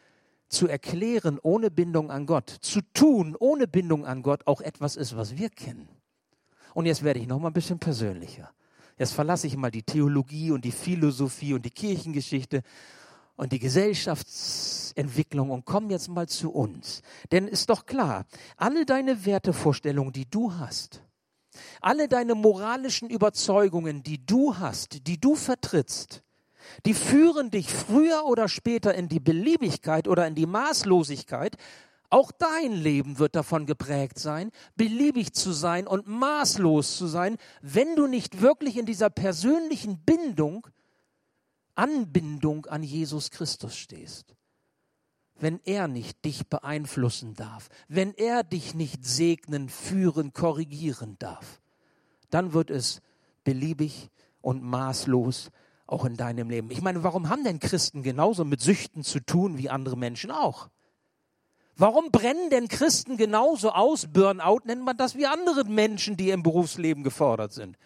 zu 0.48 0.68
erklären 0.68 1.38
ohne 1.42 1.70
Bindung 1.70 2.11
an 2.11 2.26
Gott, 2.26 2.50
zu 2.61 2.80
tun 2.94 3.37
ohne 3.38 3.66
Bindung 3.66 4.06
an 4.06 4.22
Gott, 4.22 4.46
auch 4.46 4.61
etwas 4.61 4.96
ist, 4.96 5.16
was 5.16 5.37
wir 5.37 5.50
kennen. 5.50 5.88
Und 6.74 6.87
jetzt 6.87 7.02
werde 7.02 7.20
ich 7.20 7.26
noch 7.26 7.38
mal 7.38 7.48
ein 7.48 7.54
bisschen 7.54 7.78
persönlicher. 7.78 8.50
Jetzt 8.98 9.12
verlasse 9.12 9.46
ich 9.46 9.56
mal 9.56 9.70
die 9.70 9.82
Theologie 9.82 10.50
und 10.50 10.64
die 10.64 10.72
Philosophie 10.72 11.54
und 11.54 11.64
die 11.64 11.70
Kirchengeschichte 11.70 12.62
und 13.37 13.52
die 13.52 13.59
Gesellschaftsentwicklung 13.59 15.50
und 15.50 15.64
komm 15.64 15.90
jetzt 15.90 16.09
mal 16.09 16.28
zu 16.28 16.50
uns. 16.50 17.02
Denn 17.30 17.48
ist 17.48 17.68
doch 17.70 17.87
klar, 17.87 18.26
alle 18.56 18.87
deine 18.87 19.26
Wertevorstellungen, 19.26 20.12
die 20.12 20.28
du 20.28 20.54
hast, 20.54 21.02
alle 21.80 22.09
deine 22.09 22.35
moralischen 22.35 23.11
Überzeugungen, 23.11 24.02
die 24.02 24.24
du 24.24 24.56
hast, 24.59 25.06
die 25.06 25.20
du 25.20 25.35
vertrittst, 25.35 26.22
Die 26.85 26.94
führen 26.94 27.50
dich 27.50 27.72
früher 27.72 28.24
oder 28.26 28.48
später 28.48 28.94
in 28.94 29.09
die 29.09 29.20
Beliebigkeit 29.20 30.09
oder 30.09 30.26
in 30.26 30.35
die 30.35 30.46
Maßlosigkeit. 30.46 31.57
Auch 32.11 32.31
dein 32.31 32.72
Leben 32.72 33.18
wird 33.18 33.35
davon 33.35 33.66
geprägt 33.66 34.18
sein, 34.18 34.52
beliebig 34.76 35.33
zu 35.33 35.52
sein 35.52 35.87
und 35.87 36.07
maßlos 36.07 36.96
zu 36.96 37.07
sein, 37.07 37.37
wenn 37.62 37.96
du 37.96 38.07
nicht 38.07 38.40
wirklich 38.40 38.76
in 38.76 38.87
dieser 38.87 39.11
persönlichen 39.11 39.98
Bindung, 39.98 40.66
Anbindung 41.74 42.66
an 42.66 42.83
Jesus 42.83 43.31
Christus 43.31 43.76
stehst. 43.76 44.35
Wenn 45.38 45.61
er 45.64 45.88
nicht 45.88 46.24
dich 46.24 46.46
beeinflussen 46.48 47.35
darf, 47.35 47.68
wenn 47.88 48.14
er 48.14 48.42
dich 48.42 48.74
nicht 48.74 49.05
segnen, 49.05 49.68
führen, 49.68 50.33
korrigieren 50.33 51.16
darf, 51.18 51.61
dann 52.31 52.55
wird 52.55 52.70
es 52.70 53.02
beliebig 53.44 54.11
und 54.40 54.62
maßlos 54.62 55.50
auch 55.87 56.05
in 56.05 56.16
deinem 56.16 56.51
Leben. 56.51 56.70
Ich 56.70 56.83
meine, 56.83 57.03
warum 57.03 57.29
haben 57.29 57.44
denn 57.44 57.61
Christen 57.61 58.03
genauso 58.03 58.44
mit 58.44 58.61
Süchten 58.61 59.03
zu 59.03 59.20
tun 59.20 59.59
wie 59.59 59.70
andere 59.70 59.96
Menschen 59.96 60.31
auch? 60.31 60.68
Warum 61.77 62.11
brennen 62.11 62.49
denn 62.51 62.68
Christen 62.68 63.16
genauso 63.16 63.70
aus? 63.70 64.07
Burnout 64.07 64.61
nennt 64.64 64.83
man 64.83 64.96
das 64.96 65.14
wie 65.14 65.27
andere 65.27 65.64
Menschen, 65.64 66.16
die 66.16 66.31
im 66.31 66.42
Berufsleben 66.42 67.05
gefordert 67.05 67.53
sind. 67.53 67.77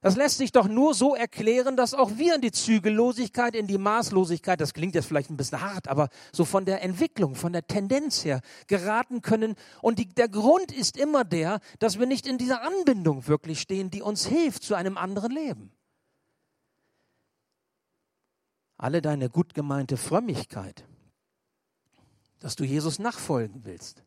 Das 0.00 0.16
lässt 0.16 0.38
sich 0.38 0.52
doch 0.52 0.68
nur 0.68 0.94
so 0.94 1.16
erklären, 1.16 1.76
dass 1.76 1.92
auch 1.92 2.12
wir 2.16 2.36
in 2.36 2.40
die 2.40 2.52
Zügellosigkeit, 2.52 3.56
in 3.56 3.66
die 3.66 3.78
Maßlosigkeit, 3.78 4.60
das 4.60 4.72
klingt 4.72 4.94
jetzt 4.94 5.06
vielleicht 5.06 5.28
ein 5.28 5.36
bisschen 5.36 5.60
hart, 5.60 5.88
aber 5.88 6.08
so 6.32 6.44
von 6.44 6.64
der 6.64 6.82
Entwicklung, 6.82 7.34
von 7.34 7.52
der 7.52 7.66
Tendenz 7.66 8.24
her 8.24 8.40
geraten 8.68 9.22
können. 9.22 9.56
Und 9.82 9.98
die, 9.98 10.06
der 10.06 10.28
Grund 10.28 10.70
ist 10.70 10.96
immer 10.96 11.24
der, 11.24 11.58
dass 11.80 11.98
wir 11.98 12.06
nicht 12.06 12.28
in 12.28 12.38
dieser 12.38 12.62
Anbindung 12.62 13.26
wirklich 13.26 13.60
stehen, 13.60 13.90
die 13.90 14.00
uns 14.00 14.24
hilft 14.24 14.62
zu 14.62 14.76
einem 14.76 14.96
anderen 14.96 15.32
Leben. 15.32 15.72
Alle 18.78 19.02
deine 19.02 19.28
gut 19.28 19.54
gemeinte 19.54 19.96
Frömmigkeit, 19.96 20.84
dass 22.38 22.54
du 22.54 22.64
Jesus 22.64 23.00
nachfolgen 23.00 23.64
willst, 23.64 24.04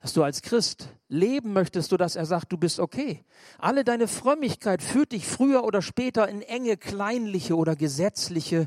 dass 0.00 0.14
du 0.14 0.22
als 0.22 0.40
Christ 0.40 0.88
leben 1.08 1.52
möchtest, 1.52 1.90
so 1.90 1.98
dass 1.98 2.16
er 2.16 2.24
sagt, 2.24 2.50
du 2.52 2.56
bist 2.56 2.80
okay. 2.80 3.22
Alle 3.58 3.84
deine 3.84 4.08
Frömmigkeit 4.08 4.82
führt 4.82 5.12
dich 5.12 5.26
früher 5.26 5.62
oder 5.62 5.82
später 5.82 6.26
in 6.26 6.40
enge, 6.40 6.78
kleinliche 6.78 7.54
oder 7.54 7.76
gesetzliche 7.76 8.66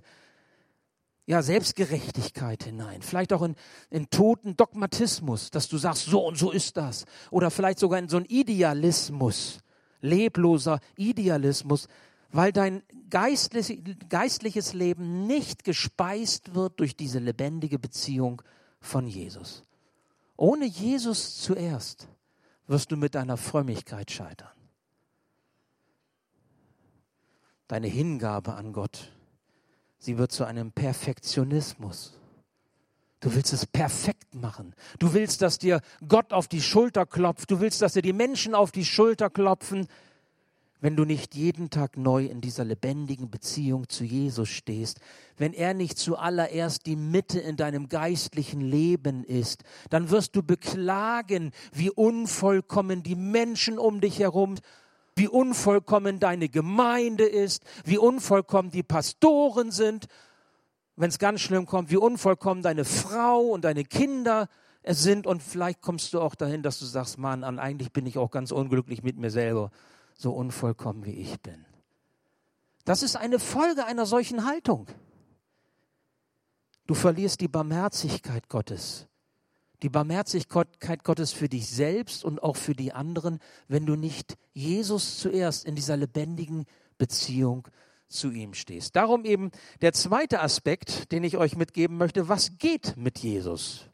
ja, 1.26 1.42
Selbstgerechtigkeit 1.42 2.64
hinein. 2.64 3.02
Vielleicht 3.02 3.34
auch 3.34 3.42
in, 3.42 3.56
in 3.90 4.12
toten 4.12 4.56
Dogmatismus, 4.56 5.50
dass 5.50 5.70
du 5.70 5.78
sagst, 5.78 6.06
so 6.06 6.24
und 6.24 6.38
so 6.38 6.52
ist 6.52 6.78
das. 6.78 7.06
Oder 7.32 7.50
vielleicht 7.50 7.80
sogar 7.80 7.98
in 7.98 8.10
so 8.10 8.18
einen 8.18 8.26
Idealismus, 8.28 9.60
lebloser 10.02 10.80
Idealismus, 10.98 11.88
weil 12.34 12.52
dein 12.52 12.82
geistlich, 13.12 13.80
geistliches 14.10 14.74
Leben 14.74 15.28
nicht 15.28 15.64
gespeist 15.64 16.56
wird 16.56 16.80
durch 16.80 16.98
diese 16.98 17.20
lebendige 17.20 17.78
Beziehung 17.78 18.42
von 18.82 19.08
Jesus. 19.08 19.64
Ohne 20.36 20.66
Jesus 20.66 21.38
zuerst 21.38 22.08
wirst 22.66 22.92
du 22.92 22.98
mit 22.98 23.14
deiner 23.14 23.38
Frömmigkeit 23.38 24.10
scheitern. 24.10 24.50
Deine 27.68 27.88
Hingabe 27.88 28.56
an 28.56 28.74
Gott, 28.74 29.12
sie 30.00 30.18
wird 30.18 30.32
zu 30.32 30.44
einem 30.44 30.72
Perfektionismus. 30.72 32.20
Du 33.20 33.34
willst 33.36 33.54
es 33.54 33.68
perfekt 33.68 34.34
machen. 34.34 34.74
Du 34.98 35.14
willst, 35.14 35.44
dass 35.44 35.60
dir 35.60 35.82
Gott 36.08 36.34
auf 36.34 36.48
die 36.48 36.62
Schulter 36.62 37.06
klopft. 37.06 37.52
Du 37.52 37.60
willst, 37.60 37.84
dass 37.84 37.94
dir 37.94 38.02
die 38.02 38.12
Menschen 38.12 38.56
auf 38.56 38.72
die 38.72 38.86
Schulter 38.86 39.30
klopfen 39.30 39.88
wenn 40.84 40.98
du 40.98 41.06
nicht 41.06 41.34
jeden 41.34 41.70
Tag 41.70 41.96
neu 41.96 42.26
in 42.26 42.42
dieser 42.42 42.66
lebendigen 42.66 43.30
Beziehung 43.30 43.88
zu 43.88 44.04
Jesus 44.04 44.50
stehst, 44.50 45.00
wenn 45.38 45.54
er 45.54 45.74
nicht 45.74 45.98
zuallererst 45.98 46.86
die 46.86 46.98
Mitte 46.98 47.40
in 47.40 47.56
deinem 47.56 47.88
geistlichen 47.88 48.60
Leben 48.60 49.24
ist, 49.24 49.64
dann 49.90 50.10
wirst 50.10 50.36
du 50.36 50.44
beklagen, 50.44 51.54
wie 51.72 51.90
unvollkommen 51.90 53.02
die 53.02 53.16
Menschen 53.16 53.80
um 53.80 54.02
dich 54.02 54.20
herum, 54.20 54.56
wie 55.16 55.30
unvollkommen 55.30 56.20
deine 56.20 56.50
Gemeinde 56.50 57.28
ist, 57.28 57.64
wie 57.86 57.98
unvollkommen 57.98 58.70
die 58.70 58.84
Pastoren 58.84 59.72
sind, 59.72 60.08
wenn 60.98 61.08
es 61.08 61.18
ganz 61.18 61.40
schlimm 61.40 61.66
kommt, 61.66 61.92
wie 61.92 61.98
unvollkommen 61.98 62.62
deine 62.62 62.84
Frau 62.84 63.40
und 63.40 63.64
deine 63.64 63.86
Kinder 63.86 64.50
sind. 64.86 65.28
Und 65.28 65.44
vielleicht 65.44 65.80
kommst 65.80 66.14
du 66.14 66.20
auch 66.20 66.36
dahin, 66.36 66.62
dass 66.62 66.78
du 66.78 66.86
sagst, 66.86 67.18
Mann, 67.18 67.46
eigentlich 67.58 67.94
bin 67.94 68.06
ich 68.06 68.18
auch 68.18 68.32
ganz 68.32 68.52
unglücklich 68.52 69.02
mit 69.02 69.18
mir 69.18 69.32
selber 69.32 69.72
so 70.16 70.32
unvollkommen 70.32 71.06
wie 71.06 71.14
ich 71.14 71.40
bin. 71.42 71.66
Das 72.86 73.04
ist 73.04 73.16
eine 73.16 73.40
Folge 73.40 73.86
einer 73.86 74.06
solchen 74.06 74.46
Haltung. 74.46 74.88
Du 76.86 76.94
verlierst 76.96 77.40
die 77.40 77.48
Barmherzigkeit 77.48 78.50
Gottes, 78.50 79.08
die 79.82 79.90
Barmherzigkeit 79.90 81.04
Gottes 81.04 81.32
für 81.32 81.48
dich 81.48 81.70
selbst 81.70 82.26
und 82.26 82.44
auch 82.44 82.58
für 82.58 82.76
die 82.76 82.92
anderen, 82.92 83.40
wenn 83.68 83.86
du 83.86 83.96
nicht 83.96 84.38
Jesus 84.54 85.18
zuerst 85.20 85.66
in 85.66 85.76
dieser 85.76 85.96
lebendigen 85.96 86.66
Beziehung 86.98 87.68
zu 88.10 88.32
ihm 88.32 88.54
stehst. 88.54 88.96
Darum 88.96 89.26
eben 89.26 89.52
der 89.82 89.94
zweite 89.94 90.42
Aspekt, 90.42 91.12
den 91.12 91.24
ich 91.24 91.38
euch 91.38 91.56
mitgeben 91.56 91.98
möchte, 91.98 92.28
was 92.28 92.58
geht 92.58 92.96
mit 92.98 93.20
Jesus? 93.20 93.90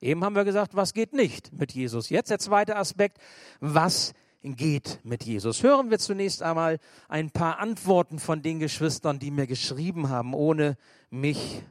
Eben 0.00 0.22
haben 0.22 0.36
wir 0.36 0.44
gesagt, 0.44 0.76
was 0.76 0.94
geht 0.94 1.12
nicht 1.12 1.52
mit 1.52 1.72
Jesus. 1.72 2.08
Jetzt 2.08 2.30
der 2.30 2.38
zweite 2.38 2.76
Aspekt, 2.76 3.18
was 3.60 4.12
geht 4.42 5.00
mit 5.02 5.24
Jesus. 5.24 5.62
Hören 5.62 5.90
wir 5.90 5.98
zunächst 5.98 6.42
einmal 6.42 6.78
ein 7.08 7.30
paar 7.30 7.58
Antworten 7.58 8.18
von 8.18 8.42
den 8.42 8.58
Geschwistern, 8.58 9.18
die 9.18 9.30
mir 9.30 9.46
geschrieben 9.46 10.08
haben. 10.08 10.34
Ohne 10.34 10.76
mich 11.10 11.62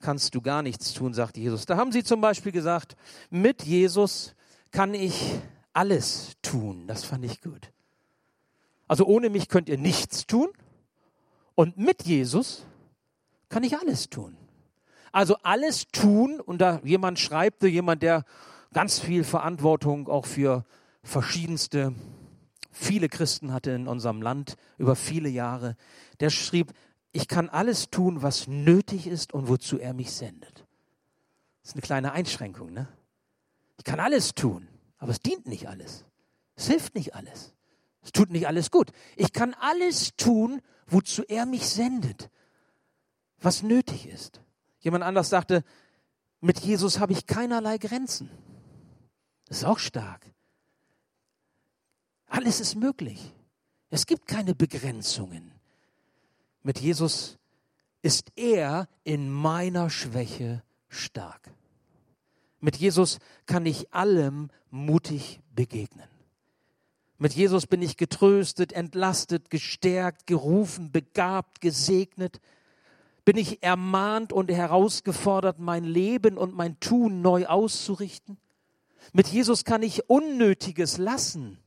kannst 0.00 0.34
du 0.34 0.40
gar 0.40 0.62
nichts 0.62 0.92
tun, 0.92 1.14
sagt 1.14 1.36
Jesus. 1.36 1.66
Da 1.66 1.76
haben 1.76 1.92
sie 1.92 2.02
zum 2.02 2.20
Beispiel 2.20 2.52
gesagt, 2.52 2.96
mit 3.30 3.62
Jesus 3.62 4.34
kann 4.70 4.94
ich 4.94 5.38
alles 5.72 6.36
tun. 6.42 6.86
Das 6.86 7.04
fand 7.04 7.24
ich 7.24 7.40
gut. 7.40 7.72
Also 8.88 9.06
ohne 9.06 9.30
mich 9.30 9.48
könnt 9.48 9.68
ihr 9.68 9.78
nichts 9.78 10.26
tun 10.26 10.48
und 11.54 11.78
mit 11.78 12.02
Jesus 12.02 12.66
kann 13.48 13.62
ich 13.62 13.78
alles 13.78 14.08
tun. 14.08 14.36
Also 15.12 15.36
alles 15.42 15.88
tun, 15.88 16.40
und 16.40 16.60
da 16.60 16.80
jemand 16.84 17.18
schreibt, 17.18 17.62
jemand, 17.62 18.02
der 18.02 18.24
ganz 18.72 19.00
viel 19.00 19.24
Verantwortung 19.24 20.08
auch 20.08 20.26
für 20.26 20.64
verschiedenste, 21.02 21.94
viele 22.70 23.08
Christen 23.08 23.52
hatte 23.52 23.70
in 23.70 23.88
unserem 23.88 24.22
Land 24.22 24.56
über 24.78 24.96
viele 24.96 25.28
Jahre, 25.28 25.76
der 26.20 26.30
schrieb, 26.30 26.72
ich 27.12 27.26
kann 27.28 27.48
alles 27.48 27.90
tun, 27.90 28.22
was 28.22 28.46
nötig 28.46 29.06
ist 29.06 29.32
und 29.32 29.48
wozu 29.48 29.78
er 29.78 29.94
mich 29.94 30.12
sendet. 30.12 30.66
Das 31.62 31.70
ist 31.70 31.74
eine 31.74 31.82
kleine 31.82 32.12
Einschränkung, 32.12 32.72
ne? 32.72 32.88
Ich 33.78 33.84
kann 33.84 33.98
alles 33.98 34.34
tun, 34.34 34.68
aber 34.98 35.10
es 35.10 35.20
dient 35.20 35.46
nicht 35.46 35.68
alles. 35.68 36.04
Es 36.54 36.66
hilft 36.66 36.94
nicht 36.94 37.14
alles. 37.14 37.54
Es 38.02 38.12
tut 38.12 38.30
nicht 38.30 38.46
alles 38.46 38.70
gut. 38.70 38.92
Ich 39.16 39.32
kann 39.32 39.54
alles 39.54 40.14
tun, 40.16 40.60
wozu 40.86 41.22
er 41.24 41.46
mich 41.46 41.66
sendet, 41.66 42.30
was 43.38 43.62
nötig 43.62 44.06
ist. 44.06 44.42
Jemand 44.80 45.04
anders 45.04 45.30
sagte, 45.30 45.64
mit 46.40 46.60
Jesus 46.60 47.00
habe 47.00 47.12
ich 47.12 47.26
keinerlei 47.26 47.78
Grenzen. 47.78 48.30
Das 49.46 49.58
ist 49.58 49.64
auch 49.64 49.78
stark. 49.78 50.24
Alles 52.30 52.60
ist 52.60 52.76
möglich. 52.76 53.34
Es 53.90 54.06
gibt 54.06 54.26
keine 54.28 54.54
Begrenzungen. 54.54 55.50
Mit 56.62 56.78
Jesus 56.78 57.38
ist 58.02 58.30
er 58.36 58.88
in 59.02 59.28
meiner 59.28 59.90
Schwäche 59.90 60.62
stark. 60.88 61.50
Mit 62.60 62.76
Jesus 62.76 63.18
kann 63.46 63.66
ich 63.66 63.92
allem 63.92 64.48
mutig 64.70 65.40
begegnen. 65.54 66.08
Mit 67.18 67.34
Jesus 67.34 67.66
bin 67.66 67.82
ich 67.82 67.96
getröstet, 67.96 68.72
entlastet, 68.72 69.50
gestärkt, 69.50 70.28
gerufen, 70.28 70.92
begabt, 70.92 71.60
gesegnet. 71.60 72.40
Bin 73.24 73.36
ich 73.36 73.62
ermahnt 73.62 74.32
und 74.32 74.52
herausgefordert, 74.52 75.58
mein 75.58 75.82
Leben 75.84 76.38
und 76.38 76.54
mein 76.54 76.78
Tun 76.78 77.22
neu 77.22 77.46
auszurichten. 77.46 78.38
Mit 79.12 79.26
Jesus 79.26 79.64
kann 79.64 79.82
ich 79.82 80.08
Unnötiges 80.08 80.96
lassen 80.96 81.58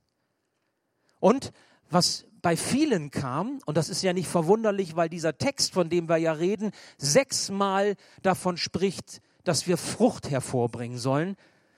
und 1.24 1.54
was 1.90 2.26
bei 2.42 2.58
vielen 2.58 3.10
kam, 3.10 3.60
und 3.66 3.78
das 3.78 3.88
ist 3.88 4.04
ja 4.04 4.12
nicht 4.12 4.28
verwunderlich, 4.28 4.98
weil 4.98 5.08
dieser 5.08 5.38
Text, 5.38 5.72
von 5.72 5.90
dem 5.90 6.10
wir 6.10 6.18
ja 6.18 6.34
reden, 6.34 6.72
sechsmal 6.98 7.96
davon 8.24 8.58
spricht, 8.58 9.22
dass 9.46 9.66
wir 9.66 9.78
Frucht 9.78 10.30
hervorbringen 10.30 10.98
sollen. 10.98 11.38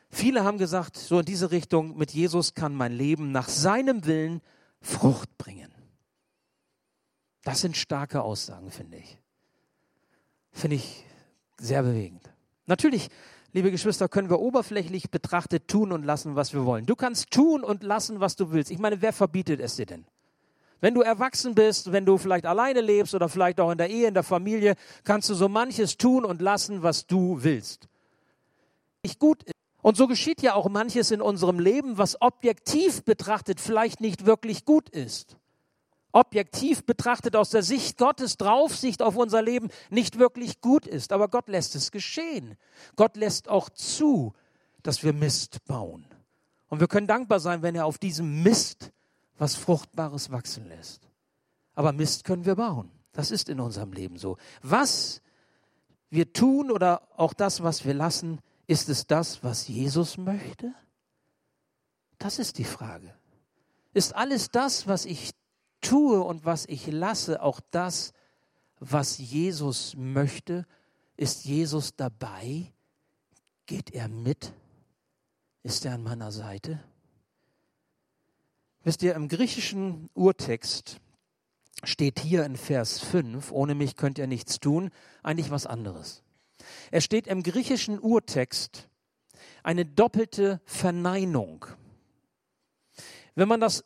Viele 0.09 0.43
haben 0.43 0.57
gesagt, 0.57 0.97
so 0.97 1.19
in 1.19 1.25
diese 1.25 1.51
Richtung, 1.51 1.95
mit 1.95 2.09
Jesus 2.09 2.55
kann 2.55 2.73
mein 2.73 2.91
Leben 2.91 3.31
nach 3.31 3.47
seinem 3.47 4.07
Willen 4.07 4.41
Frucht 4.81 5.37
bringen. 5.37 5.71
Das 7.43 7.61
sind 7.61 7.77
starke 7.77 8.23
Aussagen, 8.23 8.71
finde 8.71 8.97
ich. 8.97 9.19
Finde 10.53 10.77
ich 10.77 11.05
sehr 11.59 11.83
bewegend. 11.83 12.33
Natürlich 12.65 13.09
liebe 13.55 13.71
Geschwister, 13.71 14.09
können 14.09 14.29
wir 14.29 14.41
oberflächlich 14.41 15.09
betrachtet 15.09 15.69
tun 15.69 15.93
und 15.93 16.03
lassen, 16.03 16.35
was 16.35 16.53
wir 16.53 16.65
wollen. 16.65 16.85
Du 16.85 16.95
kannst 16.95 17.31
tun 17.31 17.63
und 17.63 17.83
lassen, 17.83 18.19
was 18.19 18.35
du 18.35 18.51
willst. 18.51 18.69
Ich 18.69 18.79
meine, 18.79 19.01
wer 19.01 19.13
verbietet 19.13 19.61
es 19.61 19.77
dir 19.77 19.85
denn? 19.85 20.05
Wenn 20.81 20.93
du 20.93 21.01
erwachsen 21.01 21.55
bist, 21.55 21.93
wenn 21.93 22.05
du 22.05 22.17
vielleicht 22.17 22.45
alleine 22.45 22.81
lebst 22.81 23.15
oder 23.15 23.29
vielleicht 23.29 23.61
auch 23.61 23.71
in 23.71 23.77
der 23.77 23.89
Ehe, 23.89 24.09
in 24.09 24.13
der 24.13 24.23
Familie, 24.23 24.75
kannst 25.05 25.29
du 25.29 25.33
so 25.33 25.47
manches 25.47 25.95
tun 25.95 26.25
und 26.25 26.41
lassen, 26.41 26.83
was 26.83 27.07
du 27.07 27.43
willst. 27.43 27.87
Nicht 29.03 29.19
gut 29.19 29.41
ist. 29.43 29.53
Und 29.81 29.95
so 29.95 30.07
geschieht 30.07 30.41
ja 30.41 30.53
auch 30.53 30.67
manches 30.67 31.11
in 31.11 31.21
unserem 31.21 31.57
Leben, 31.57 31.97
was 31.97 32.21
objektiv 32.21 33.03
betrachtet 33.03 33.61
vielleicht 33.61 34.01
nicht 34.01 34.25
wirklich 34.25 34.65
gut 34.65 34.89
ist. 34.89 35.37
Objektiv 36.15 36.85
betrachtet 36.85 37.35
aus 37.35 37.49
der 37.49 37.61
Sicht 37.61 37.97
Gottes, 37.97 38.37
Draufsicht 38.37 39.01
auf 39.01 39.17
unser 39.17 39.41
Leben 39.41 39.67
nicht 39.89 40.17
wirklich 40.17 40.61
gut 40.61 40.87
ist. 40.87 41.11
Aber 41.11 41.27
Gott 41.27 41.49
lässt 41.49 41.75
es 41.75 41.91
geschehen. 41.91 42.55
Gott 42.95 43.17
lässt 43.17 43.49
auch 43.49 43.69
zu, 43.69 44.33
dass 44.81 45.03
wir 45.03 45.11
Mist 45.11 45.65
bauen. 45.65 46.05
Und 46.69 46.79
wir 46.79 46.87
können 46.87 47.05
dankbar 47.05 47.41
sein, 47.41 47.63
wenn 47.63 47.75
er 47.75 47.85
auf 47.85 47.97
diesem 47.97 48.43
Mist 48.43 48.93
was 49.37 49.55
Fruchtbares 49.55 50.31
wachsen 50.31 50.69
lässt. 50.69 51.09
Aber 51.73 51.91
Mist 51.91 52.23
können 52.23 52.45
wir 52.45 52.55
bauen. 52.55 52.89
Das 53.11 53.29
ist 53.29 53.49
in 53.49 53.59
unserem 53.59 53.91
Leben 53.91 54.17
so. 54.17 54.37
Was 54.61 55.21
wir 56.09 56.31
tun 56.31 56.71
oder 56.71 57.01
auch 57.17 57.33
das, 57.33 57.61
was 57.61 57.83
wir 57.83 57.93
lassen, 57.93 58.39
ist 58.67 58.87
es 58.87 59.05
das, 59.05 59.43
was 59.43 59.67
Jesus 59.67 60.17
möchte? 60.17 60.73
Das 62.19 62.39
ist 62.39 62.57
die 62.57 62.63
Frage. 62.63 63.13
Ist 63.93 64.15
alles 64.15 64.49
das, 64.49 64.87
was 64.87 65.03
ich 65.03 65.31
tue 65.81 66.21
und 66.21 66.45
was 66.45 66.65
ich 66.67 66.87
lasse, 66.87 67.41
auch 67.41 67.59
das, 67.71 68.13
was 68.79 69.17
Jesus 69.17 69.95
möchte? 69.95 70.65
Ist 71.17 71.45
Jesus 71.45 71.95
dabei? 71.95 72.73
Geht 73.65 73.91
er 73.91 74.07
mit? 74.07 74.53
Ist 75.63 75.85
er 75.85 75.95
an 75.95 76.03
meiner 76.03 76.31
Seite? 76.31 76.83
Wisst 78.83 79.01
ihr, 79.01 79.15
im 79.15 79.27
griechischen 79.27 80.09
Urtext 80.13 80.99
steht 81.83 82.19
hier 82.19 82.45
in 82.45 82.55
Vers 82.55 82.99
5, 82.99 83.51
ohne 83.51 83.73
mich 83.73 83.95
könnt 83.95 84.19
ihr 84.19 84.27
nichts 84.27 84.59
tun, 84.59 84.91
eigentlich 85.23 85.49
was 85.49 85.65
anderes. 85.65 86.23
Es 86.91 87.03
steht 87.03 87.27
im 87.27 87.41
griechischen 87.43 87.99
Urtext 87.99 88.87
eine 89.63 89.85
doppelte 89.85 90.61
Verneinung. 90.65 91.65
Wenn 93.33 93.47
man 93.47 93.59
das 93.59 93.83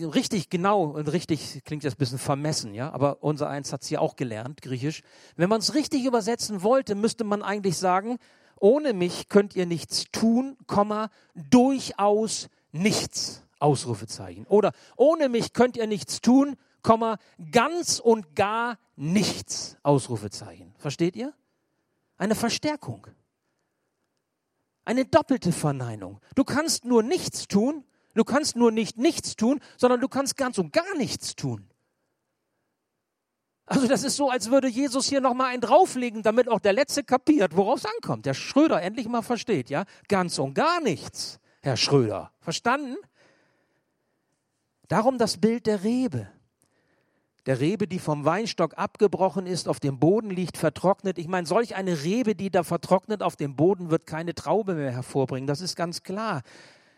richtig 0.00 0.50
genau 0.50 0.84
und 0.84 1.08
richtig 1.12 1.62
klingt 1.64 1.84
jetzt 1.84 1.94
ein 1.94 1.98
bisschen 1.98 2.18
vermessen, 2.18 2.74
ja, 2.74 2.92
aber 2.92 3.22
unser 3.22 3.48
eins 3.48 3.72
hat 3.72 3.82
es 3.82 3.90
ja 3.90 3.98
auch 4.00 4.16
gelernt, 4.16 4.62
griechisch. 4.62 5.02
Wenn 5.36 5.48
man 5.48 5.60
es 5.60 5.74
richtig 5.74 6.04
übersetzen 6.04 6.62
wollte, 6.62 6.94
müsste 6.94 7.24
man 7.24 7.42
eigentlich 7.42 7.76
sagen, 7.76 8.18
ohne 8.58 8.92
mich 8.92 9.28
könnt 9.28 9.56
ihr 9.56 9.66
nichts 9.66 10.04
tun, 10.12 10.56
Komma, 10.66 11.10
durchaus 11.34 12.48
nichts. 12.70 13.42
Ausrufezeichen. 13.58 14.46
Oder 14.46 14.72
ohne 14.96 15.28
mich 15.28 15.52
könnt 15.52 15.76
ihr 15.76 15.86
nichts 15.86 16.20
tun, 16.20 16.56
Komma, 16.82 17.18
ganz 17.52 18.00
und 18.00 18.34
gar 18.34 18.78
nichts. 18.96 19.76
Ausrufezeichen. 19.82 20.74
Versteht 20.78 21.16
ihr? 21.16 21.32
Eine 22.16 22.34
Verstärkung. 22.34 23.06
Eine 24.84 25.04
doppelte 25.04 25.52
Verneinung. 25.52 26.20
Du 26.34 26.42
kannst 26.44 26.84
nur 26.84 27.02
nichts 27.02 27.46
tun, 27.46 27.84
du 28.14 28.24
kannst 28.24 28.56
nur 28.56 28.72
nicht 28.72 28.98
nichts 28.98 29.36
tun, 29.36 29.60
sondern 29.76 30.00
du 30.00 30.08
kannst 30.08 30.36
ganz 30.36 30.58
und 30.58 30.72
gar 30.72 30.96
nichts 30.96 31.34
tun. 31.36 31.68
Also 33.66 33.86
das 33.86 34.02
ist 34.04 34.16
so, 34.16 34.28
als 34.28 34.50
würde 34.50 34.68
Jesus 34.68 35.08
hier 35.08 35.20
nochmal 35.20 35.52
einen 35.52 35.62
drauflegen, 35.62 36.22
damit 36.22 36.48
auch 36.48 36.60
der 36.60 36.72
Letzte 36.72 37.04
kapiert, 37.04 37.56
worauf 37.56 37.78
es 37.78 37.86
ankommt. 37.86 38.26
Der 38.26 38.34
Schröder 38.34 38.82
endlich 38.82 39.08
mal 39.08 39.22
versteht, 39.22 39.70
ja? 39.70 39.84
Ganz 40.08 40.38
und 40.38 40.54
gar 40.54 40.80
nichts, 40.80 41.38
Herr 41.62 41.76
Schröder. 41.76 42.32
Verstanden? 42.40 42.96
Darum 44.88 45.16
das 45.16 45.38
Bild 45.38 45.66
der 45.66 45.84
Rebe. 45.84 46.28
Der 47.46 47.60
Rebe, 47.60 47.88
die 47.88 47.98
vom 47.98 48.24
Weinstock 48.24 48.76
abgebrochen 48.76 49.46
ist, 49.46 49.68
auf 49.68 49.80
dem 49.80 49.98
Boden 49.98 50.30
liegt, 50.30 50.58
vertrocknet. 50.58 51.18
Ich 51.18 51.26
meine, 51.26 51.46
solch 51.46 51.74
eine 51.74 52.04
Rebe, 52.04 52.34
die 52.34 52.50
da 52.50 52.62
vertrocknet 52.62 53.22
auf 53.22 53.36
dem 53.36 53.56
Boden, 53.56 53.90
wird 53.90 54.06
keine 54.06 54.34
Traube 54.34 54.74
mehr 54.74 54.92
hervorbringen. 54.92 55.46
Das 55.46 55.60
ist 55.60 55.74
ganz 55.74 56.02
klar. 56.02 56.42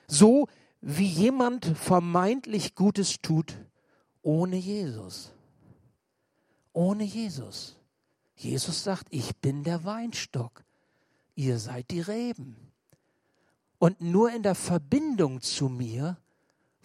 So 0.06 0.48
wie 0.86 1.06
jemand 1.06 1.64
vermeintlich 1.64 2.74
Gutes 2.74 3.20
tut, 3.22 3.58
ohne 4.22 4.56
Jesus. 4.56 5.32
Ohne 6.72 7.04
Jesus. 7.04 7.76
Jesus 8.36 8.84
sagt, 8.84 9.06
ich 9.10 9.36
bin 9.36 9.64
der 9.64 9.84
Weinstock. 9.84 10.64
Ihr 11.34 11.58
seid 11.58 11.90
die 11.90 12.00
Reben. 12.00 12.56
Und 13.78 14.00
nur 14.00 14.30
in 14.30 14.42
der 14.42 14.54
Verbindung 14.54 15.40
zu 15.40 15.68
mir 15.68 16.16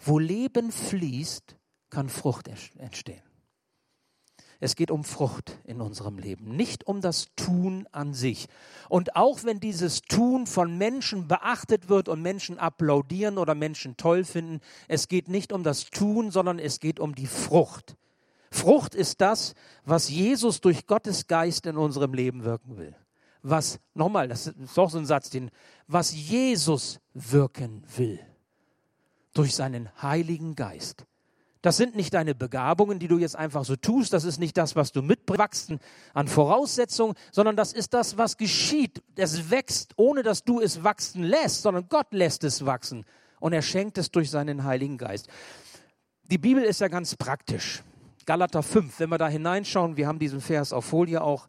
wo 0.00 0.18
Leben 0.18 0.72
fließt, 0.72 1.56
kann 1.90 2.08
Frucht 2.08 2.48
entstehen. 2.78 3.22
Es 4.62 4.76
geht 4.76 4.90
um 4.90 5.04
Frucht 5.04 5.58
in 5.64 5.80
unserem 5.80 6.18
Leben, 6.18 6.54
nicht 6.54 6.86
um 6.86 7.00
das 7.00 7.28
Tun 7.34 7.88
an 7.92 8.12
sich. 8.12 8.46
Und 8.90 9.16
auch 9.16 9.42
wenn 9.44 9.58
dieses 9.58 10.02
Tun 10.02 10.46
von 10.46 10.76
Menschen 10.76 11.26
beachtet 11.28 11.88
wird 11.88 12.08
und 12.08 12.20
Menschen 12.20 12.58
applaudieren 12.58 13.38
oder 13.38 13.54
Menschen 13.54 13.96
toll 13.96 14.22
finden, 14.22 14.60
es 14.86 15.08
geht 15.08 15.28
nicht 15.28 15.52
um 15.52 15.64
das 15.64 15.86
Tun, 15.86 16.30
sondern 16.30 16.58
es 16.58 16.78
geht 16.78 17.00
um 17.00 17.14
die 17.14 17.26
Frucht. 17.26 17.96
Frucht 18.50 18.94
ist 18.94 19.22
das, 19.22 19.54
was 19.84 20.10
Jesus 20.10 20.60
durch 20.60 20.86
Gottes 20.86 21.26
Geist 21.26 21.64
in 21.66 21.78
unserem 21.78 22.12
Leben 22.12 22.44
wirken 22.44 22.76
will. 22.76 22.94
Was, 23.42 23.80
nochmal, 23.94 24.28
das 24.28 24.48
ist 24.48 24.76
doch 24.76 24.90
so 24.90 24.98
ein 24.98 25.06
Satz, 25.06 25.30
den, 25.30 25.50
was 25.86 26.12
Jesus 26.12 27.00
wirken 27.14 27.82
will 27.96 28.20
durch 29.32 29.54
seinen 29.54 29.88
Heiligen 30.02 30.54
Geist. 30.54 31.06
Das 31.62 31.76
sind 31.76 31.94
nicht 31.94 32.14
deine 32.14 32.34
Begabungen, 32.34 32.98
die 32.98 33.08
du 33.08 33.18
jetzt 33.18 33.36
einfach 33.36 33.64
so 33.64 33.76
tust. 33.76 34.12
Das 34.14 34.24
ist 34.24 34.38
nicht 34.38 34.56
das, 34.56 34.76
was 34.76 34.92
du 34.92 35.02
mitbringst 35.02 35.74
an 36.14 36.28
Voraussetzungen, 36.28 37.14
sondern 37.32 37.56
das 37.56 37.72
ist 37.72 37.92
das, 37.92 38.16
was 38.16 38.38
geschieht. 38.38 39.02
Es 39.14 39.50
wächst, 39.50 39.92
ohne 39.96 40.22
dass 40.22 40.42
du 40.42 40.60
es 40.60 40.82
wachsen 40.84 41.22
lässt, 41.22 41.62
sondern 41.62 41.86
Gott 41.88 42.12
lässt 42.12 42.44
es 42.44 42.64
wachsen. 42.64 43.04
Und 43.40 43.52
er 43.52 43.62
schenkt 43.62 43.98
es 43.98 44.10
durch 44.10 44.30
seinen 44.30 44.64
Heiligen 44.64 44.96
Geist. 44.96 45.28
Die 46.30 46.38
Bibel 46.38 46.62
ist 46.62 46.80
ja 46.80 46.88
ganz 46.88 47.14
praktisch. 47.16 47.82
Galater 48.24 48.62
5, 48.62 49.00
wenn 49.00 49.10
wir 49.10 49.18
da 49.18 49.28
hineinschauen, 49.28 49.96
wir 49.96 50.06
haben 50.06 50.18
diesen 50.18 50.40
Vers 50.40 50.72
auf 50.72 50.84
Folie 50.84 51.22
auch. 51.22 51.48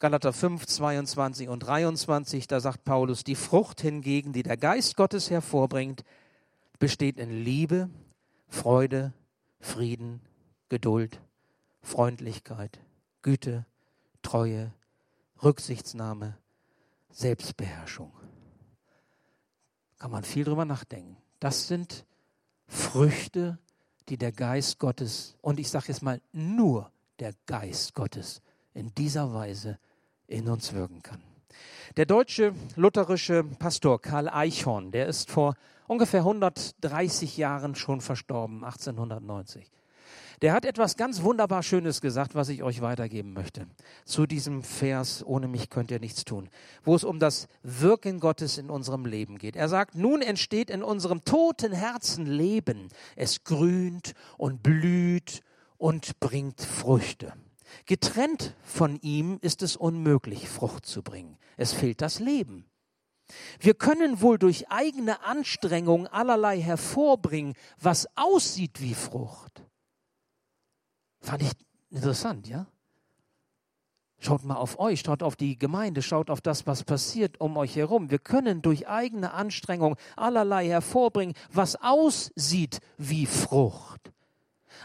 Galater 0.00 0.32
5, 0.32 0.66
22 0.66 1.48
und 1.48 1.60
23, 1.60 2.46
da 2.48 2.60
sagt 2.60 2.84
Paulus, 2.84 3.22
die 3.22 3.36
Frucht 3.36 3.80
hingegen, 3.80 4.32
die 4.32 4.42
der 4.42 4.56
Geist 4.56 4.96
Gottes 4.96 5.30
hervorbringt, 5.30 6.04
besteht 6.78 7.18
in 7.18 7.30
Liebe, 7.30 7.88
Freude, 8.48 9.12
Frieden, 9.64 10.20
Geduld, 10.68 11.20
Freundlichkeit, 11.82 12.78
Güte, 13.22 13.64
Treue, 14.22 14.72
Rücksichtsnahme, 15.42 16.36
Selbstbeherrschung. 17.10 18.12
Kann 19.98 20.10
man 20.10 20.22
viel 20.22 20.44
drüber 20.44 20.66
nachdenken. 20.66 21.16
Das 21.40 21.66
sind 21.66 22.04
Früchte, 22.66 23.58
die 24.10 24.18
der 24.18 24.32
Geist 24.32 24.78
Gottes, 24.78 25.34
und 25.40 25.58
ich 25.58 25.70
sage 25.70 25.86
jetzt 25.88 26.02
mal 26.02 26.20
nur 26.32 26.92
der 27.18 27.32
Geist 27.46 27.94
Gottes, 27.94 28.42
in 28.74 28.94
dieser 28.94 29.32
Weise 29.32 29.78
in 30.26 30.46
uns 30.48 30.74
wirken 30.74 31.02
kann. 31.02 31.22
Der 31.96 32.04
deutsche 32.04 32.54
lutherische 32.76 33.42
Pastor 33.44 34.00
Karl 34.00 34.28
Eichhorn, 34.28 34.92
der 34.92 35.06
ist 35.06 35.30
vor 35.30 35.56
ungefähr 35.86 36.20
130 36.20 37.36
Jahren 37.36 37.74
schon 37.74 38.00
verstorben, 38.00 38.64
1890. 38.64 39.70
Der 40.42 40.52
hat 40.52 40.64
etwas 40.64 40.96
ganz 40.96 41.22
wunderbar 41.22 41.62
Schönes 41.62 42.00
gesagt, 42.00 42.34
was 42.34 42.48
ich 42.48 42.62
euch 42.62 42.80
weitergeben 42.80 43.32
möchte. 43.32 43.66
Zu 44.04 44.26
diesem 44.26 44.62
Vers, 44.62 45.24
ohne 45.24 45.48
mich 45.48 45.70
könnt 45.70 45.90
ihr 45.90 46.00
nichts 46.00 46.24
tun, 46.24 46.48
wo 46.82 46.94
es 46.94 47.04
um 47.04 47.18
das 47.18 47.48
Wirken 47.62 48.20
Gottes 48.20 48.58
in 48.58 48.68
unserem 48.68 49.06
Leben 49.06 49.38
geht. 49.38 49.56
Er 49.56 49.68
sagt, 49.68 49.94
nun 49.94 50.22
entsteht 50.22 50.70
in 50.70 50.82
unserem 50.82 51.24
toten 51.24 51.72
Herzen 51.72 52.26
Leben. 52.26 52.88
Es 53.16 53.44
grünt 53.44 54.14
und 54.36 54.62
blüht 54.62 55.42
und 55.78 56.18
bringt 56.20 56.60
Früchte. 56.60 57.32
Getrennt 57.86 58.54
von 58.62 58.96
ihm 59.00 59.38
ist 59.40 59.62
es 59.62 59.76
unmöglich, 59.76 60.48
Frucht 60.48 60.86
zu 60.86 61.02
bringen. 61.02 61.38
Es 61.56 61.72
fehlt 61.72 62.00
das 62.02 62.20
Leben. 62.20 62.66
Wir 63.58 63.74
können 63.74 64.20
wohl 64.20 64.38
durch 64.38 64.70
eigene 64.70 65.22
Anstrengung 65.24 66.06
allerlei 66.06 66.60
hervorbringen, 66.60 67.54
was 67.80 68.06
aussieht 68.16 68.80
wie 68.80 68.94
Frucht. 68.94 69.62
Fand 71.20 71.42
ich 71.42 71.52
interessant, 71.90 72.46
ja? 72.48 72.66
Schaut 74.18 74.44
mal 74.44 74.56
auf 74.56 74.78
euch, 74.78 75.00
schaut 75.00 75.22
auf 75.22 75.36
die 75.36 75.58
Gemeinde, 75.58 76.00
schaut 76.00 76.30
auf 76.30 76.40
das, 76.40 76.66
was 76.66 76.84
passiert 76.84 77.40
um 77.40 77.56
euch 77.56 77.76
herum. 77.76 78.10
Wir 78.10 78.18
können 78.18 78.62
durch 78.62 78.88
eigene 78.88 79.32
Anstrengung 79.32 79.96
allerlei 80.16 80.66
hervorbringen, 80.66 81.34
was 81.52 81.76
aussieht 81.76 82.80
wie 82.96 83.26
Frucht 83.26 84.13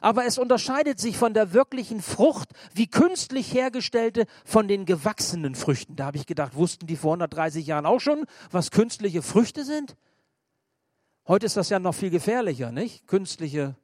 aber 0.01 0.25
es 0.25 0.37
unterscheidet 0.37 0.99
sich 0.99 1.17
von 1.17 1.33
der 1.33 1.53
wirklichen 1.53 2.01
Frucht, 2.01 2.49
wie 2.73 2.87
künstlich 2.87 3.53
hergestellte, 3.53 4.25
von 4.45 4.67
den 4.67 4.85
gewachsenen 4.85 5.55
Früchten. 5.55 5.95
Da 5.95 6.05
habe 6.05 6.17
ich 6.17 6.25
gedacht, 6.25 6.55
wussten 6.55 6.87
die 6.87 6.95
vor 6.95 7.13
130 7.13 7.65
Jahren 7.65 7.85
auch 7.85 7.99
schon, 7.99 8.25
was 8.51 8.71
künstliche 8.71 9.21
Früchte 9.21 9.63
sind? 9.63 9.95
Heute 11.27 11.45
ist 11.45 11.57
das 11.57 11.69
ja 11.69 11.79
noch 11.79 11.93
viel 11.93 12.09
gefährlicher, 12.09 12.71
nicht? 12.71 13.07
Künstliche 13.07 13.75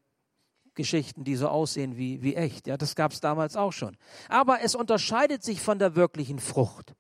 Geschichten, 0.76 1.24
die 1.24 1.36
so 1.36 1.48
aussehen 1.48 1.98
wie, 1.98 2.22
wie 2.22 2.36
echt. 2.36 2.68
Ja, 2.68 2.78
das 2.78 2.96
gab 2.96 3.12
es 3.12 3.22
damals 3.22 3.56
auch 3.56 3.72
schon. 3.72 3.98
Aber 4.30 4.62
es 4.62 4.76
unterscheidet 4.76 5.44
sich 5.44 5.62
von 5.62 5.80
der 5.80 5.96
wirklichen 5.96 6.40
Frucht. 6.40 6.96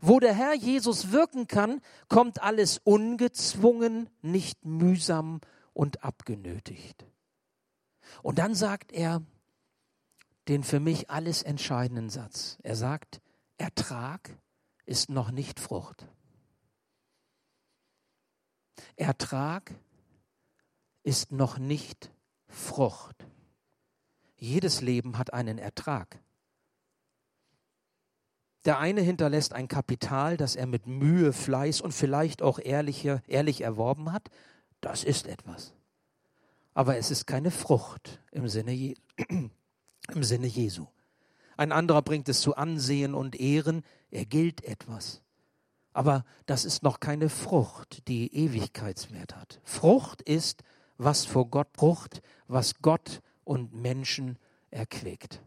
Wo 0.00 0.20
der 0.20 0.34
Herr 0.34 0.54
Jesus 0.54 1.12
wirken 1.12 1.46
kann, 1.46 1.80
kommt 2.08 2.42
alles 2.42 2.80
ungezwungen, 2.84 4.10
nicht 4.20 4.64
mühsam 4.64 5.40
und 5.72 6.04
abgenötigt. 6.04 7.06
Und 8.22 8.38
dann 8.38 8.54
sagt 8.54 8.92
er 8.92 9.22
den 10.48 10.62
für 10.62 10.80
mich 10.80 11.10
alles 11.10 11.42
entscheidenden 11.42 12.08
Satz. 12.08 12.58
Er 12.62 12.76
sagt, 12.76 13.20
Ertrag 13.58 14.36
ist 14.84 15.10
noch 15.10 15.30
nicht 15.30 15.58
Frucht. 15.58 16.06
Ertrag 18.94 19.74
ist 21.02 21.32
noch 21.32 21.58
nicht 21.58 22.10
Frucht. 22.48 23.26
Jedes 24.36 24.80
Leben 24.80 25.18
hat 25.18 25.32
einen 25.32 25.58
Ertrag. 25.58 26.18
Der 28.64 28.78
eine 28.78 29.00
hinterlässt 29.00 29.52
ein 29.52 29.68
Kapital, 29.68 30.36
das 30.36 30.56
er 30.56 30.66
mit 30.66 30.86
Mühe, 30.86 31.32
Fleiß 31.32 31.80
und 31.80 31.92
vielleicht 31.92 32.42
auch 32.42 32.58
ehrliche, 32.58 33.22
ehrlich 33.28 33.60
erworben 33.60 34.12
hat. 34.12 34.28
Das 34.80 35.04
ist 35.04 35.26
etwas. 35.28 35.75
Aber 36.76 36.98
es 36.98 37.10
ist 37.10 37.26
keine 37.26 37.50
Frucht 37.50 38.20
im 38.32 38.48
Sinne, 38.48 38.94
im 39.28 39.50
Sinne 40.24 40.46
Jesu. 40.46 40.88
Ein 41.56 41.72
anderer 41.72 42.02
bringt 42.02 42.28
es 42.28 42.42
zu 42.42 42.54
Ansehen 42.54 43.14
und 43.14 43.40
Ehren. 43.40 43.82
Er 44.10 44.26
gilt 44.26 44.62
etwas. 44.62 45.22
Aber 45.94 46.26
das 46.44 46.66
ist 46.66 46.82
noch 46.82 47.00
keine 47.00 47.30
Frucht, 47.30 48.06
die 48.08 48.30
Ewigkeitswert 48.30 49.34
hat. 49.36 49.58
Frucht 49.64 50.20
ist, 50.20 50.64
was 50.98 51.24
vor 51.24 51.48
Gott 51.48 51.68
Frucht, 51.74 52.20
was 52.46 52.74
Gott 52.82 53.22
und 53.44 53.72
Menschen 53.72 54.38
erquickt. 54.70 55.40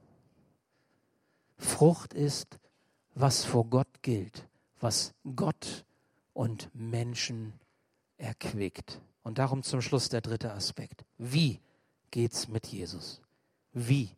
Frucht 1.57 2.15
ist, 2.15 2.57
was 3.13 3.45
vor 3.45 3.65
Gott 3.65 4.01
gilt, 4.01 4.47
was 4.79 5.13
Gott 5.35 5.85
und 6.33 6.71
Menschen 6.73 7.53
erquickt. 8.17 8.99
Und 9.23 9.37
darum 9.37 9.63
zum 9.63 9.81
Schluss 9.81 10.09
der 10.09 10.21
dritte 10.21 10.53
Aspekt. 10.53 11.03
Wie 11.17 11.59
geht's 12.11 12.47
mit 12.47 12.67
Jesus? 12.67 13.21
Wie 13.73 14.09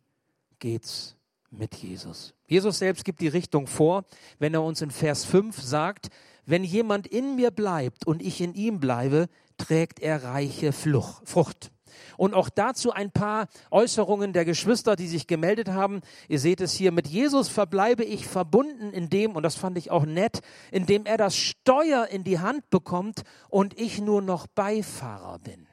geht's 0.58 1.16
mit 1.50 1.74
Jesus? 1.74 2.34
Jesus 2.46 2.78
selbst 2.78 3.04
gibt 3.04 3.20
die 3.20 3.28
Richtung 3.28 3.66
vor, 3.66 4.04
wenn 4.38 4.54
er 4.54 4.62
uns 4.62 4.80
in 4.80 4.90
Vers 4.90 5.24
5 5.24 5.60
sagt, 5.60 6.08
wenn 6.46 6.64
jemand 6.64 7.06
in 7.06 7.36
mir 7.36 7.50
bleibt 7.50 8.06
und 8.06 8.22
ich 8.22 8.40
in 8.40 8.54
ihm 8.54 8.80
bleibe, 8.80 9.28
trägt 9.58 10.00
er 10.00 10.22
reiche 10.22 10.72
Frucht. 10.72 11.71
Und 12.16 12.34
auch 12.34 12.48
dazu 12.48 12.92
ein 12.92 13.10
paar 13.10 13.48
Äußerungen 13.70 14.32
der 14.32 14.44
Geschwister, 14.44 14.96
die 14.96 15.08
sich 15.08 15.26
gemeldet 15.26 15.68
haben. 15.68 16.00
Ihr 16.28 16.38
seht 16.38 16.60
es 16.60 16.72
hier, 16.72 16.92
mit 16.92 17.06
Jesus 17.06 17.48
verbleibe 17.48 18.04
ich 18.04 18.26
verbunden 18.26 18.92
in 18.92 19.08
dem, 19.08 19.36
und 19.36 19.42
das 19.42 19.56
fand 19.56 19.78
ich 19.78 19.90
auch 19.90 20.04
nett, 20.04 20.40
indem 20.70 21.06
er 21.06 21.16
das 21.16 21.36
Steuer 21.36 22.06
in 22.06 22.24
die 22.24 22.40
Hand 22.40 22.70
bekommt 22.70 23.22
und 23.48 23.78
ich 23.78 24.00
nur 24.00 24.22
noch 24.22 24.46
Beifahrer 24.46 25.38
bin. 25.38 25.66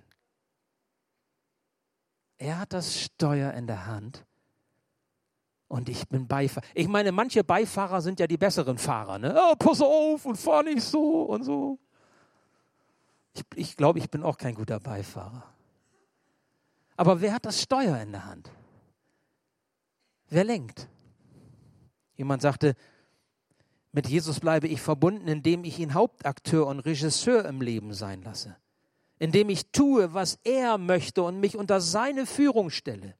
Er 2.37 2.59
hat 2.59 2.73
das 2.73 2.97
Steuer 2.97 3.53
in 3.53 3.67
der 3.67 3.85
Hand 3.85 4.25
und 5.69 5.87
ich 5.87 6.07
bin 6.09 6.27
Beifahrer. 6.27 6.65
Ich 6.73 6.87
meine, 6.87 7.11
manche 7.11 7.43
Beifahrer 7.43 8.01
sind 8.01 8.19
ja 8.19 8.27
die 8.27 8.37
besseren 8.37 8.77
Fahrer. 8.77 9.19
Ne? 9.19 9.37
Oh, 9.37 9.55
pass 9.55 9.81
auf 9.81 10.25
und 10.25 10.35
fahr 10.35 10.63
nicht 10.63 10.81
so 10.81 11.23
und 11.23 11.43
so. 11.43 11.77
Ich, 13.33 13.43
ich 13.55 13.77
glaube, 13.77 13.99
ich 13.99 14.09
bin 14.09 14.23
auch 14.23 14.37
kein 14.37 14.55
guter 14.55 14.79
Beifahrer. 14.79 15.43
Aber 16.99 17.21
wer 17.21 17.33
hat 17.33 17.45
das 17.45 17.61
Steuer 17.61 17.97
in 18.01 18.11
der 18.11 18.25
Hand? 18.25 18.51
Wer 20.27 20.43
lenkt? 20.43 20.89
Jemand 22.17 22.41
sagte, 22.41 22.75
mit 23.93 24.09
Jesus 24.09 24.41
bleibe 24.41 24.67
ich 24.67 24.81
verbunden, 24.81 25.29
indem 25.29 25.63
ich 25.63 25.79
ihn 25.79 25.93
Hauptakteur 25.93 26.67
und 26.67 26.81
Regisseur 26.81 27.45
im 27.45 27.61
Leben 27.61 27.93
sein 27.93 28.21
lasse. 28.21 28.57
Indem 29.17 29.47
ich 29.47 29.71
tue, 29.71 30.13
was 30.13 30.39
er 30.43 30.77
möchte 30.77 31.23
und 31.23 31.39
mich 31.39 31.55
unter 31.55 31.79
seine 31.79 32.25
Führung 32.25 32.69
stelle. 32.69 33.15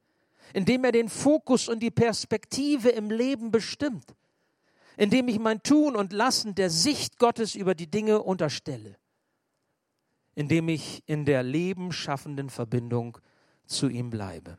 Indem 0.52 0.84
er 0.84 0.92
den 0.92 1.08
Fokus 1.08 1.66
und 1.66 1.80
die 1.80 1.90
Perspektive 1.90 2.90
im 2.90 3.10
Leben 3.10 3.50
bestimmt. 3.50 4.14
Indem 4.98 5.26
ich 5.28 5.38
mein 5.38 5.62
Tun 5.62 5.96
und 5.96 6.12
Lassen 6.12 6.54
der 6.54 6.68
Sicht 6.68 7.18
Gottes 7.18 7.54
über 7.54 7.74
die 7.74 7.90
Dinge 7.90 8.20
unterstelle. 8.20 8.98
Indem 10.34 10.68
ich 10.68 11.02
in 11.06 11.24
der 11.24 11.42
lebensschaffenden 11.42 12.50
Verbindung 12.50 13.16
zu 13.70 13.88
ihm 13.88 14.10
bleibe. 14.10 14.58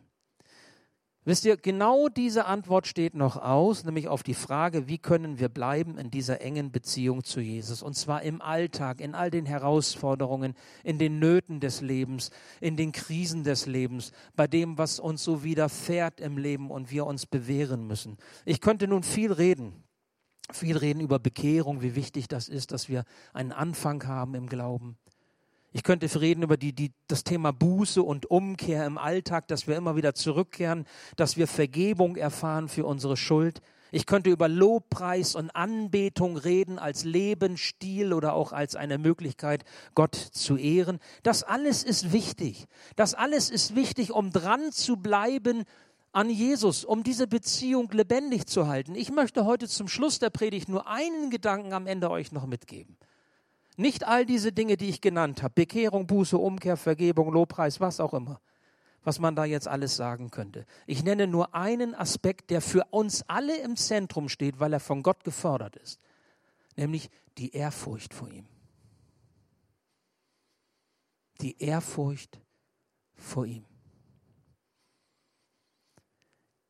Wisst 1.24 1.46
ihr, 1.46 1.56
genau 1.56 2.10
diese 2.10 2.46
Antwort 2.46 2.88
steht 2.88 3.14
noch 3.14 3.38
aus, 3.38 3.84
nämlich 3.84 4.08
auf 4.08 4.24
die 4.24 4.34
Frage, 4.34 4.88
wie 4.88 4.98
können 4.98 5.38
wir 5.38 5.50
bleiben 5.50 6.00
in 6.00 6.10
dieser 6.10 6.42
engen 6.42 6.72
Beziehung 6.72 7.24
zu 7.24 7.40
Jesus? 7.40 7.84
Und 7.84 7.94
zwar 7.94 8.24
im 8.24 8.42
Alltag, 8.42 9.00
in 9.00 9.14
all 9.14 9.30
den 9.30 9.46
Herausforderungen, 9.46 10.56
in 10.84 10.98
den 10.98 11.20
Nöten 11.20 11.60
des 11.60 11.82
Lebens, 11.82 12.32
in 12.60 12.76
den 12.76 12.92
Krisen 12.92 13.44
des 13.44 13.68
Lebens, 13.68 14.14
bei 14.36 14.48
dem, 14.48 14.80
was 14.80 15.00
uns 15.00 15.24
so 15.24 15.44
widerfährt 15.44 16.20
im 16.20 16.40
Leben 16.40 16.72
und 16.72 16.90
wir 16.90 17.06
uns 17.06 17.28
bewähren 17.28 17.86
müssen. 17.86 18.18
Ich 18.44 18.60
könnte 18.60 18.88
nun 18.88 19.04
viel 19.04 19.32
reden, 19.32 19.84
viel 20.52 20.76
reden 20.76 21.02
über 21.02 21.20
Bekehrung, 21.20 21.84
wie 21.84 21.94
wichtig 21.96 22.30
das 22.30 22.50
ist, 22.50 22.72
dass 22.72 22.90
wir 22.90 23.04
einen 23.32 23.52
Anfang 23.52 24.08
haben 24.08 24.34
im 24.34 24.50
Glauben. 24.50 24.98
Ich 25.74 25.84
könnte 25.84 26.20
reden 26.20 26.44
über 26.44 26.58
die, 26.58 26.74
die, 26.74 26.92
das 27.08 27.24
Thema 27.24 27.54
Buße 27.54 28.04
und 28.04 28.30
Umkehr 28.30 28.86
im 28.86 28.98
Alltag, 28.98 29.48
dass 29.48 29.68
wir 29.68 29.78
immer 29.78 29.96
wieder 29.96 30.14
zurückkehren, 30.14 30.86
dass 31.16 31.38
wir 31.38 31.48
Vergebung 31.48 32.18
erfahren 32.18 32.68
für 32.68 32.86
unsere 32.86 33.16
Schuld. 33.16 33.62
Ich 33.94 34.06
könnte 34.06 34.30
über 34.30 34.48
Lobpreis 34.48 35.36
und 35.36 35.50
Anbetung 35.52 36.38
reden 36.38 36.80
als 36.80 37.04
Lebensstil 37.04 38.14
oder 38.14 38.34
auch 38.34 38.52
als 38.54 38.76
eine 38.76 38.98
Möglichkeit, 38.98 39.64
Gott 39.96 40.16
zu 40.16 40.58
ehren. 40.58 41.00
Das 41.24 41.44
alles 41.44 41.84
ist 41.84 42.12
wichtig. 42.12 42.66
Das 42.96 43.14
alles 43.14 43.50
ist 43.50 43.76
wichtig, 43.76 44.12
um 44.12 44.32
dran 44.32 44.72
zu 44.72 44.98
bleiben 44.98 45.64
an 46.14 46.30
Jesus, 46.30 46.84
um 46.84 47.04
diese 47.04 47.28
Beziehung 47.28 47.90
lebendig 47.92 48.46
zu 48.46 48.68
halten. 48.68 48.96
Ich 48.96 49.12
möchte 49.12 49.46
heute 49.46 49.68
zum 49.68 49.88
Schluss 49.88 50.20
der 50.20 50.30
Predigt 50.30 50.68
nur 50.68 50.88
einen 50.88 51.30
Gedanken 51.30 51.72
am 51.72 51.88
Ende 51.88 52.10
euch 52.10 52.34
noch 52.34 52.46
mitgeben. 52.46 52.98
Nicht 53.78 54.06
all 54.06 54.26
diese 54.26 54.52
Dinge, 54.52 54.78
die 54.78 54.90
ich 54.90 55.02
genannt 55.02 55.44
habe, 55.44 55.54
Bekehrung, 55.54 56.08
Buße, 56.08 56.38
Umkehr, 56.38 56.78
Vergebung, 56.78 57.32
Lobpreis, 57.32 57.80
was 57.80 58.00
auch 58.00 58.14
immer, 58.14 58.42
was 59.04 59.20
man 59.20 59.36
da 59.36 59.46
jetzt 59.46 59.68
alles 59.68 59.96
sagen 59.96 60.30
könnte. 60.30 60.66
Ich 60.88 61.04
nenne 61.04 61.28
nur 61.28 61.56
einen 61.56 61.96
Aspekt, 61.96 62.50
der 62.50 62.62
für 62.62 62.86
uns 62.92 63.24
alle 63.28 63.58
im 63.62 63.78
Zentrum 63.78 64.30
steht, 64.30 64.60
weil 64.60 64.74
er 64.74 64.80
von 64.80 65.04
Gott 65.04 65.24
gefordert 65.24 65.78
ist, 65.78 66.00
nämlich 66.76 67.10
die 67.38 67.56
Ehrfurcht 67.56 68.14
vor 68.14 68.30
ihm. 68.30 68.46
Die 71.40 71.58
Ehrfurcht 71.62 72.40
vor 73.16 73.46
ihm. 73.46 73.66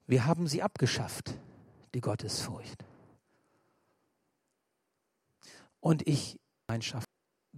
Wir 0.08 0.26
haben 0.26 0.48
sie 0.48 0.62
abgeschafft, 0.62 1.34
die 1.94 2.02
Gottesfurcht. 2.02 2.84
Und 5.80 6.06
ich 6.06 6.41
Gemeinschaft. 6.72 7.10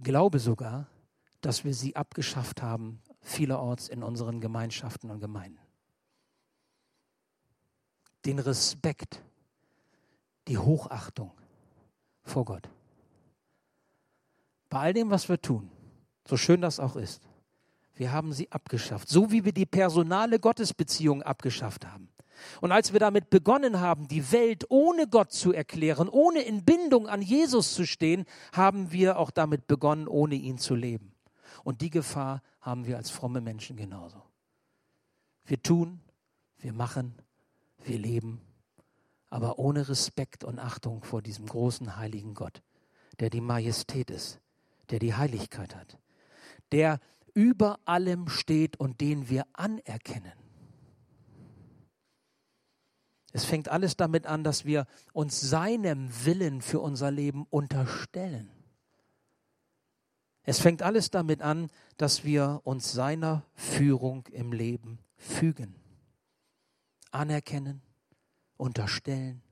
Glaube 0.02 0.40
sogar, 0.40 0.88
dass 1.40 1.64
wir 1.64 1.72
sie 1.72 1.94
abgeschafft 1.94 2.62
haben, 2.62 3.00
vielerorts 3.20 3.88
in 3.88 4.02
unseren 4.02 4.40
Gemeinschaften 4.40 5.08
und 5.08 5.20
Gemeinden. 5.20 5.60
Den 8.24 8.40
Respekt, 8.40 9.22
die 10.48 10.58
Hochachtung 10.58 11.30
vor 12.24 12.44
Gott. 12.44 12.68
Bei 14.68 14.80
all 14.80 14.92
dem, 14.92 15.10
was 15.10 15.28
wir 15.28 15.40
tun, 15.40 15.70
so 16.26 16.36
schön 16.36 16.60
das 16.60 16.80
auch 16.80 16.96
ist, 16.96 17.22
wir 17.94 18.10
haben 18.10 18.32
sie 18.32 18.50
abgeschafft, 18.50 19.08
so 19.08 19.30
wie 19.30 19.44
wir 19.44 19.52
die 19.52 19.66
personale 19.66 20.40
Gottesbeziehung 20.40 21.22
abgeschafft 21.22 21.86
haben. 21.86 22.08
Und 22.60 22.72
als 22.72 22.92
wir 22.92 23.00
damit 23.00 23.30
begonnen 23.30 23.80
haben, 23.80 24.08
die 24.08 24.32
Welt 24.32 24.66
ohne 24.68 25.06
Gott 25.08 25.32
zu 25.32 25.52
erklären, 25.52 26.08
ohne 26.08 26.42
in 26.42 26.64
Bindung 26.64 27.08
an 27.08 27.22
Jesus 27.22 27.74
zu 27.74 27.86
stehen, 27.86 28.24
haben 28.52 28.92
wir 28.92 29.18
auch 29.18 29.30
damit 29.30 29.66
begonnen, 29.66 30.08
ohne 30.08 30.34
ihn 30.34 30.58
zu 30.58 30.74
leben. 30.74 31.14
Und 31.62 31.80
die 31.80 31.90
Gefahr 31.90 32.42
haben 32.60 32.86
wir 32.86 32.96
als 32.96 33.10
fromme 33.10 33.40
Menschen 33.40 33.76
genauso. 33.76 34.22
Wir 35.44 35.62
tun, 35.62 36.00
wir 36.58 36.72
machen, 36.72 37.14
wir 37.82 37.98
leben, 37.98 38.40
aber 39.28 39.58
ohne 39.58 39.88
Respekt 39.88 40.44
und 40.44 40.58
Achtung 40.58 41.02
vor 41.02 41.20
diesem 41.20 41.46
großen 41.46 41.96
heiligen 41.96 42.34
Gott, 42.34 42.62
der 43.20 43.30
die 43.30 43.40
Majestät 43.40 44.10
ist, 44.10 44.40
der 44.90 44.98
die 44.98 45.14
Heiligkeit 45.14 45.74
hat, 45.74 45.98
der 46.72 47.00
über 47.34 47.80
allem 47.84 48.28
steht 48.28 48.78
und 48.78 49.00
den 49.00 49.28
wir 49.28 49.44
anerkennen. 49.52 50.43
Es 53.34 53.44
fängt 53.44 53.68
alles 53.68 53.96
damit 53.96 54.26
an, 54.26 54.44
dass 54.44 54.64
wir 54.64 54.86
uns 55.12 55.40
seinem 55.40 56.08
Willen 56.24 56.62
für 56.62 56.78
unser 56.78 57.10
Leben 57.10 57.48
unterstellen. 57.50 58.48
Es 60.44 60.60
fängt 60.60 60.82
alles 60.82 61.10
damit 61.10 61.42
an, 61.42 61.68
dass 61.96 62.22
wir 62.22 62.60
uns 62.62 62.92
seiner 62.92 63.44
Führung 63.54 64.28
im 64.30 64.52
Leben 64.52 65.00
fügen. 65.16 65.74
Anerkennen, 67.10 67.82
unterstellen, 68.56 69.42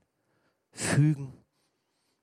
fügen. 0.71 1.33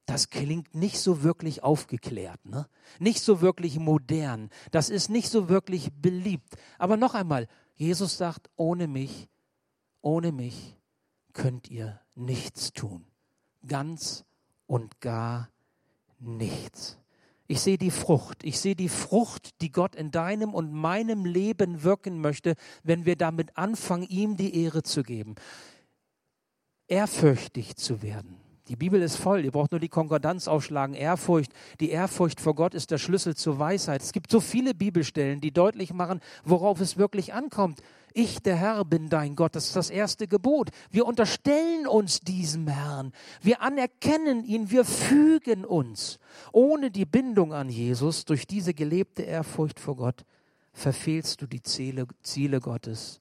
Das 0.06 0.30
klingt 0.30 0.74
nicht 0.74 0.98
so 0.98 1.22
wirklich 1.22 1.62
aufgeklärt, 1.62 2.42
ne? 2.46 2.68
nicht 2.98 3.20
so 3.20 3.42
wirklich 3.42 3.78
modern. 3.78 4.48
Das 4.70 4.88
ist 4.88 5.10
nicht 5.10 5.28
so 5.28 5.50
wirklich 5.50 5.90
beliebt. 5.92 6.56
Aber 6.78 6.96
noch 6.96 7.12
einmal, 7.12 7.48
Jesus 7.76 8.16
sagt, 8.16 8.48
ohne 8.56 8.88
mich, 8.88 9.28
ohne 10.00 10.32
mich 10.32 10.79
könnt 11.32 11.70
ihr 11.70 12.00
nichts 12.14 12.72
tun. 12.72 13.04
Ganz 13.66 14.24
und 14.66 15.00
gar 15.00 15.48
nichts. 16.18 16.98
Ich 17.46 17.60
sehe 17.60 17.78
die 17.78 17.90
Frucht. 17.90 18.44
Ich 18.44 18.60
sehe 18.60 18.76
die 18.76 18.88
Frucht, 18.88 19.60
die 19.60 19.72
Gott 19.72 19.96
in 19.96 20.12
deinem 20.12 20.54
und 20.54 20.72
meinem 20.72 21.24
Leben 21.24 21.82
wirken 21.82 22.20
möchte, 22.20 22.54
wenn 22.84 23.06
wir 23.06 23.16
damit 23.16 23.56
anfangen, 23.56 24.04
ihm 24.04 24.36
die 24.36 24.62
Ehre 24.62 24.84
zu 24.84 25.02
geben. 25.02 25.34
Ehrfürchtig 26.86 27.74
zu 27.74 28.02
werden. 28.02 28.36
Die 28.68 28.76
Bibel 28.76 29.02
ist 29.02 29.16
voll. 29.16 29.44
Ihr 29.44 29.50
braucht 29.50 29.72
nur 29.72 29.80
die 29.80 29.88
Konkordanz 29.88 30.46
aufschlagen. 30.46 30.94
Ehrfurcht. 30.94 31.52
Die 31.80 31.90
Ehrfurcht 31.90 32.40
vor 32.40 32.54
Gott 32.54 32.72
ist 32.72 32.92
der 32.92 32.98
Schlüssel 32.98 33.34
zur 33.34 33.58
Weisheit. 33.58 34.00
Es 34.00 34.12
gibt 34.12 34.30
so 34.30 34.38
viele 34.38 34.72
Bibelstellen, 34.72 35.40
die 35.40 35.50
deutlich 35.50 35.92
machen, 35.92 36.20
worauf 36.44 36.80
es 36.80 36.96
wirklich 36.96 37.34
ankommt. 37.34 37.82
Ich, 38.12 38.40
der 38.40 38.56
Herr, 38.56 38.84
bin 38.84 39.08
dein 39.08 39.36
Gott. 39.36 39.54
Das 39.54 39.66
ist 39.66 39.76
das 39.76 39.90
erste 39.90 40.26
Gebot. 40.26 40.70
Wir 40.90 41.06
unterstellen 41.06 41.86
uns 41.86 42.20
diesem 42.20 42.66
Herrn. 42.66 43.12
Wir 43.40 43.62
anerkennen 43.62 44.44
ihn. 44.44 44.70
Wir 44.70 44.84
fügen 44.84 45.64
uns. 45.64 46.18
Ohne 46.52 46.90
die 46.90 47.04
Bindung 47.04 47.52
an 47.52 47.68
Jesus, 47.68 48.24
durch 48.24 48.46
diese 48.46 48.74
gelebte 48.74 49.22
Ehrfurcht 49.22 49.78
vor 49.78 49.96
Gott, 49.96 50.24
verfehlst 50.72 51.40
du 51.42 51.46
die 51.46 51.62
Ziele, 51.62 52.06
Ziele 52.22 52.60
Gottes 52.60 53.20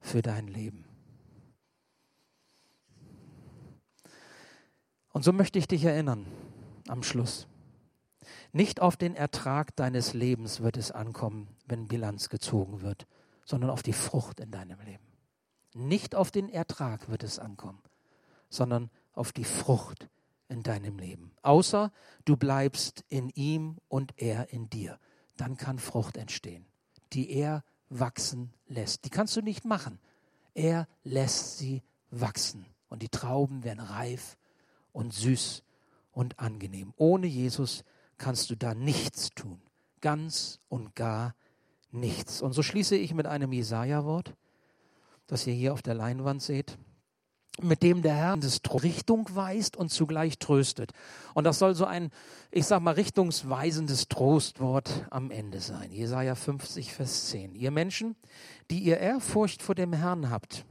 für 0.00 0.22
dein 0.22 0.46
Leben. 0.46 0.84
Und 5.12 5.24
so 5.24 5.32
möchte 5.32 5.58
ich 5.58 5.66
dich 5.66 5.84
erinnern 5.84 6.26
am 6.86 7.02
Schluss. 7.02 7.48
Nicht 8.52 8.80
auf 8.80 8.96
den 8.96 9.16
Ertrag 9.16 9.74
deines 9.76 10.14
Lebens 10.14 10.60
wird 10.60 10.76
es 10.76 10.92
ankommen, 10.92 11.48
wenn 11.66 11.88
Bilanz 11.88 12.28
gezogen 12.28 12.82
wird 12.82 13.06
sondern 13.44 13.70
auf 13.70 13.82
die 13.82 13.92
Frucht 13.92 14.40
in 14.40 14.50
deinem 14.50 14.80
Leben. 14.80 15.04
Nicht 15.74 16.14
auf 16.14 16.30
den 16.30 16.48
Ertrag 16.48 17.08
wird 17.08 17.22
es 17.22 17.38
ankommen, 17.38 17.82
sondern 18.48 18.90
auf 19.12 19.32
die 19.32 19.44
Frucht 19.44 20.08
in 20.48 20.62
deinem 20.62 20.98
Leben. 20.98 21.32
Außer 21.42 21.92
du 22.24 22.36
bleibst 22.36 23.04
in 23.08 23.28
ihm 23.30 23.78
und 23.88 24.12
er 24.16 24.52
in 24.52 24.68
dir. 24.68 24.98
Dann 25.36 25.56
kann 25.56 25.78
Frucht 25.78 26.16
entstehen, 26.16 26.66
die 27.12 27.30
er 27.30 27.64
wachsen 27.88 28.52
lässt. 28.66 29.04
Die 29.04 29.10
kannst 29.10 29.36
du 29.36 29.42
nicht 29.42 29.64
machen. 29.64 29.98
Er 30.54 30.88
lässt 31.04 31.58
sie 31.58 31.82
wachsen. 32.10 32.66
Und 32.88 33.02
die 33.02 33.08
Trauben 33.08 33.62
werden 33.62 33.80
reif 33.80 34.36
und 34.92 35.14
süß 35.14 35.62
und 36.12 36.38
angenehm. 36.40 36.92
Ohne 36.96 37.28
Jesus 37.28 37.84
kannst 38.18 38.50
du 38.50 38.56
da 38.56 38.74
nichts 38.74 39.30
tun. 39.30 39.62
Ganz 40.00 40.58
und 40.68 40.96
gar 40.96 41.28
nichts 41.28 41.49
nichts. 41.92 42.42
Und 42.42 42.52
so 42.52 42.62
schließe 42.62 42.96
ich 42.96 43.14
mit 43.14 43.26
einem 43.26 43.52
Jesaja-Wort, 43.52 44.34
das 45.26 45.46
ihr 45.46 45.54
hier 45.54 45.72
auf 45.72 45.82
der 45.82 45.94
Leinwand 45.94 46.42
seht, 46.42 46.78
mit 47.62 47.82
dem 47.82 48.02
der 48.02 48.14
Herr 48.14 48.36
das 48.36 48.60
Richtung 48.82 49.28
weist 49.34 49.76
und 49.76 49.90
zugleich 49.90 50.38
tröstet. 50.38 50.92
Und 51.34 51.44
das 51.44 51.58
soll 51.58 51.74
so 51.74 51.84
ein, 51.84 52.10
ich 52.50 52.66
sag 52.66 52.80
mal, 52.80 52.94
richtungsweisendes 52.94 54.08
Trostwort 54.08 55.06
am 55.10 55.30
Ende 55.30 55.60
sein. 55.60 55.90
Jesaja 55.92 56.34
50, 56.34 56.92
Vers 56.94 57.28
10. 57.28 57.54
Ihr 57.54 57.70
Menschen, 57.70 58.16
die 58.70 58.78
ihr 58.78 58.98
Ehrfurcht 58.98 59.62
vor 59.62 59.74
dem 59.74 59.92
Herrn 59.92 60.30
habt 60.30 60.64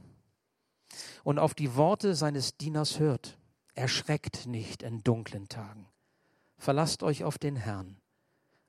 und 1.22 1.38
auf 1.38 1.54
die 1.54 1.76
Worte 1.76 2.14
seines 2.14 2.56
Dieners 2.56 2.98
hört, 2.98 3.38
erschreckt 3.74 4.46
nicht 4.46 4.82
in 4.82 5.02
dunklen 5.04 5.48
Tagen. 5.48 5.86
Verlasst 6.58 7.02
euch 7.02 7.24
auf 7.24 7.38
den 7.38 7.56
Herrn 7.56 7.99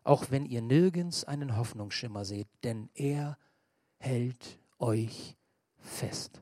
auch 0.03 0.31
wenn 0.31 0.45
ihr 0.45 0.61
nirgends 0.61 1.23
einen 1.23 1.57
Hoffnungsschimmer 1.57 2.25
seht, 2.25 2.47
denn 2.63 2.89
er 2.95 3.37
hält 3.97 4.59
euch 4.79 5.37
fest. 5.79 6.41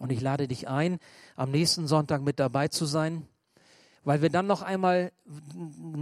Und 0.00 0.10
ich 0.10 0.20
lade 0.20 0.48
dich 0.48 0.68
ein, 0.68 0.98
am 1.36 1.50
nächsten 1.50 1.86
Sonntag 1.86 2.22
mit 2.22 2.40
dabei 2.40 2.68
zu 2.68 2.84
sein, 2.84 3.26
weil 4.04 4.22
wir 4.22 4.28
dann 4.28 4.46
noch 4.46 4.62
einmal 4.62 5.12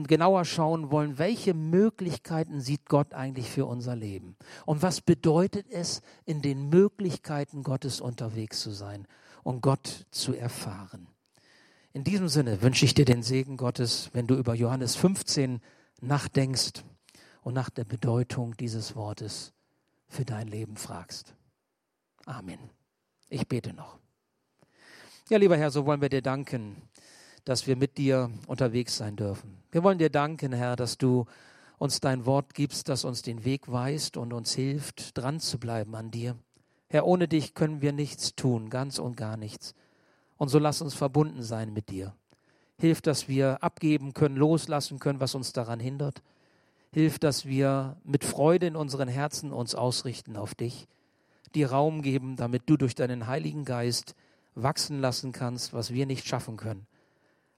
genauer 0.09 0.44
schauen 0.44 0.90
wollen, 0.90 1.18
welche 1.18 1.55
Möglichkeiten 1.55 2.61
sieht 2.61 2.86
Gott 2.86 3.14
eigentlich 3.14 3.48
für 3.48 3.66
unser 3.66 3.94
Leben? 3.94 4.36
Und 4.66 4.82
was 4.82 5.00
bedeutet 5.00 5.66
es, 5.70 6.03
in 6.24 6.42
den 6.42 6.68
Möglichkeiten 6.68 7.62
Gottes 7.62 8.00
unterwegs 8.00 8.61
zu 8.61 8.70
sein 8.70 9.07
und 9.44 9.61
Gott 9.61 10.07
zu 10.11 10.34
erfahren? 10.34 11.07
In 11.92 12.05
diesem 12.05 12.28
Sinne 12.28 12.62
wünsche 12.62 12.84
ich 12.84 12.94
dir 12.94 13.05
den 13.05 13.22
Segen 13.22 13.57
Gottes, 13.57 14.11
wenn 14.14 14.26
du 14.26 14.34
über 14.34 14.55
Johannes 14.55 14.96
15 14.96 15.61
nachdenkst 16.03 16.84
und 17.42 17.55
nach 17.55 17.70
der 17.70 17.84
Bedeutung 17.84 18.57
dieses 18.57 18.94
Wortes 18.94 19.53
für 20.09 20.24
dein 20.24 20.48
Leben 20.48 20.76
fragst. 20.76 21.34
Amen. 22.26 22.59
Ich 23.28 23.48
bete 23.48 23.72
noch. 23.72 23.98
Ja, 25.28 25.38
lieber 25.38 25.57
Herr, 25.57 25.70
so 25.70 25.86
wollen 25.86 26.03
wir 26.03 26.09
dir 26.09 26.22
danken, 26.22 26.76
dass 27.44 27.66
wir 27.66 27.76
mit 27.76 27.96
dir 27.96 28.30
unterwegs 28.46 28.96
sein 28.96 29.16
dürfen. 29.16 29.57
Wir 29.70 29.82
wollen 29.82 29.98
dir 29.98 30.11
danken, 30.11 30.53
Herr, 30.53 30.76
dass 30.76 30.98
du 30.98 31.24
uns 31.78 32.00
dein 32.00 32.26
Wort 32.26 32.55
gibst, 32.55 32.88
das 32.88 33.05
uns 33.05 33.22
den 33.22 33.44
Weg 33.44 33.70
weist 33.70 34.16
und 34.16 34.32
uns 34.32 34.53
hilft, 34.53 35.16
dran 35.16 35.40
zu 35.40 35.59
bleiben 35.59 35.94
an 35.94 36.11
dir. 36.11 36.36
Herr, 36.88 37.07
ohne 37.07 37.26
dich 37.26 37.55
können 37.55 37.80
wir 37.80 37.92
nichts 37.92 38.34
tun, 38.36 38.70
ganz 38.70 38.98
und 38.98 39.16
gar 39.16 39.36
nichts. 39.36 39.74
Und 40.36 40.48
so 40.48 40.59
lass 40.59 40.82
uns 40.82 40.94
verbunden 40.94 41.42
sein 41.42 41.72
mit 41.72 41.88
dir. 41.88 42.14
Hilf, 42.82 43.00
dass 43.00 43.28
wir 43.28 43.62
abgeben 43.62 44.12
können, 44.12 44.34
loslassen 44.34 44.98
können, 44.98 45.20
was 45.20 45.36
uns 45.36 45.52
daran 45.52 45.78
hindert. 45.78 46.20
Hilf, 46.90 47.20
dass 47.20 47.46
wir 47.46 47.96
mit 48.02 48.24
Freude 48.24 48.66
in 48.66 48.74
unseren 48.74 49.06
Herzen 49.06 49.52
uns 49.52 49.76
ausrichten 49.76 50.36
auf 50.36 50.56
dich, 50.56 50.88
dir 51.54 51.70
Raum 51.70 52.02
geben, 52.02 52.34
damit 52.34 52.62
du 52.66 52.76
durch 52.76 52.96
deinen 52.96 53.28
Heiligen 53.28 53.64
Geist 53.64 54.16
wachsen 54.56 55.00
lassen 55.00 55.30
kannst, 55.30 55.72
was 55.72 55.92
wir 55.92 56.06
nicht 56.06 56.26
schaffen 56.26 56.56
können, 56.56 56.88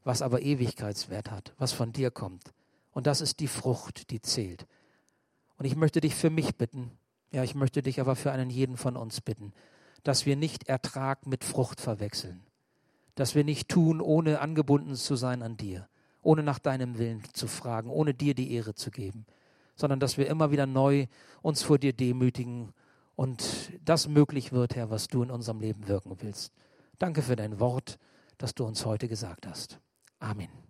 was 0.05 0.21
aber 0.21 0.43
Ewigkeitswert 0.43 1.31
hat, 1.31 1.55
was 1.57 1.73
von 1.73 1.91
dir 1.95 2.11
kommt. 2.11 2.53
Und 2.93 3.07
das 3.07 3.23
ist 3.23 3.41
die 3.41 3.49
Frucht, 3.49 4.11
die 4.11 4.21
zählt. 4.21 4.67
Und 5.57 5.65
ich 5.65 5.75
möchte 5.75 6.03
dich 6.03 6.15
für 6.15 6.29
mich 6.29 6.59
bitten, 6.59 6.91
ja, 7.33 7.43
ich 7.43 7.55
möchte 7.55 7.81
dich 7.81 7.99
aber 7.99 8.15
für 8.15 8.31
einen 8.31 8.51
jeden 8.51 8.77
von 8.77 8.95
uns 8.95 9.23
bitten, 9.23 9.55
dass 10.03 10.27
wir 10.27 10.37
nicht 10.37 10.69
Ertrag 10.69 11.27
mit 11.27 11.45
Frucht 11.45 11.81
verwechseln 11.81 12.45
dass 13.15 13.35
wir 13.35 13.45
nicht 13.45 13.69
tun, 13.69 14.01
ohne 14.01 14.41
angebunden 14.41 14.95
zu 14.97 15.17
sein 15.17 15.43
an 15.43 15.57
dir, 15.57 15.89
ohne 16.23 16.43
nach 16.43 16.59
deinem 16.59 16.99
Willen 16.99 17.23
zu 17.33 17.47
fragen, 17.47 17.91
ohne 17.91 18.15
dir 18.15 18.35
die 18.35 18.53
Ehre 18.53 18.75
zu 18.75 18.91
geben, 18.91 19.27
sondern 19.77 20.01
dass 20.01 20.19
wir 20.19 20.27
immer 20.27 20.51
wieder 20.51 20.67
neu 20.67 21.07
uns 21.43 21.63
vor 21.63 21.79
dir 21.79 21.93
demütigen 21.93 22.73
und 23.17 23.73
das 23.85 24.09
möglich 24.09 24.53
wird, 24.53 24.75
Herr, 24.75 24.91
was 24.91 25.09
du 25.09 25.23
in 25.23 25.31
unserem 25.31 25.61
Leben 25.61 25.87
wirken 25.87 26.17
willst. 26.21 26.53
Danke 26.99 27.23
für 27.23 27.37
dein 27.37 27.61
Wort, 27.61 27.99
das 28.39 28.55
du 28.55 28.65
uns 28.65 28.85
heute 28.85 29.09
gesagt 29.09 29.47
hast. 29.47 29.79
Amen. 30.19 30.64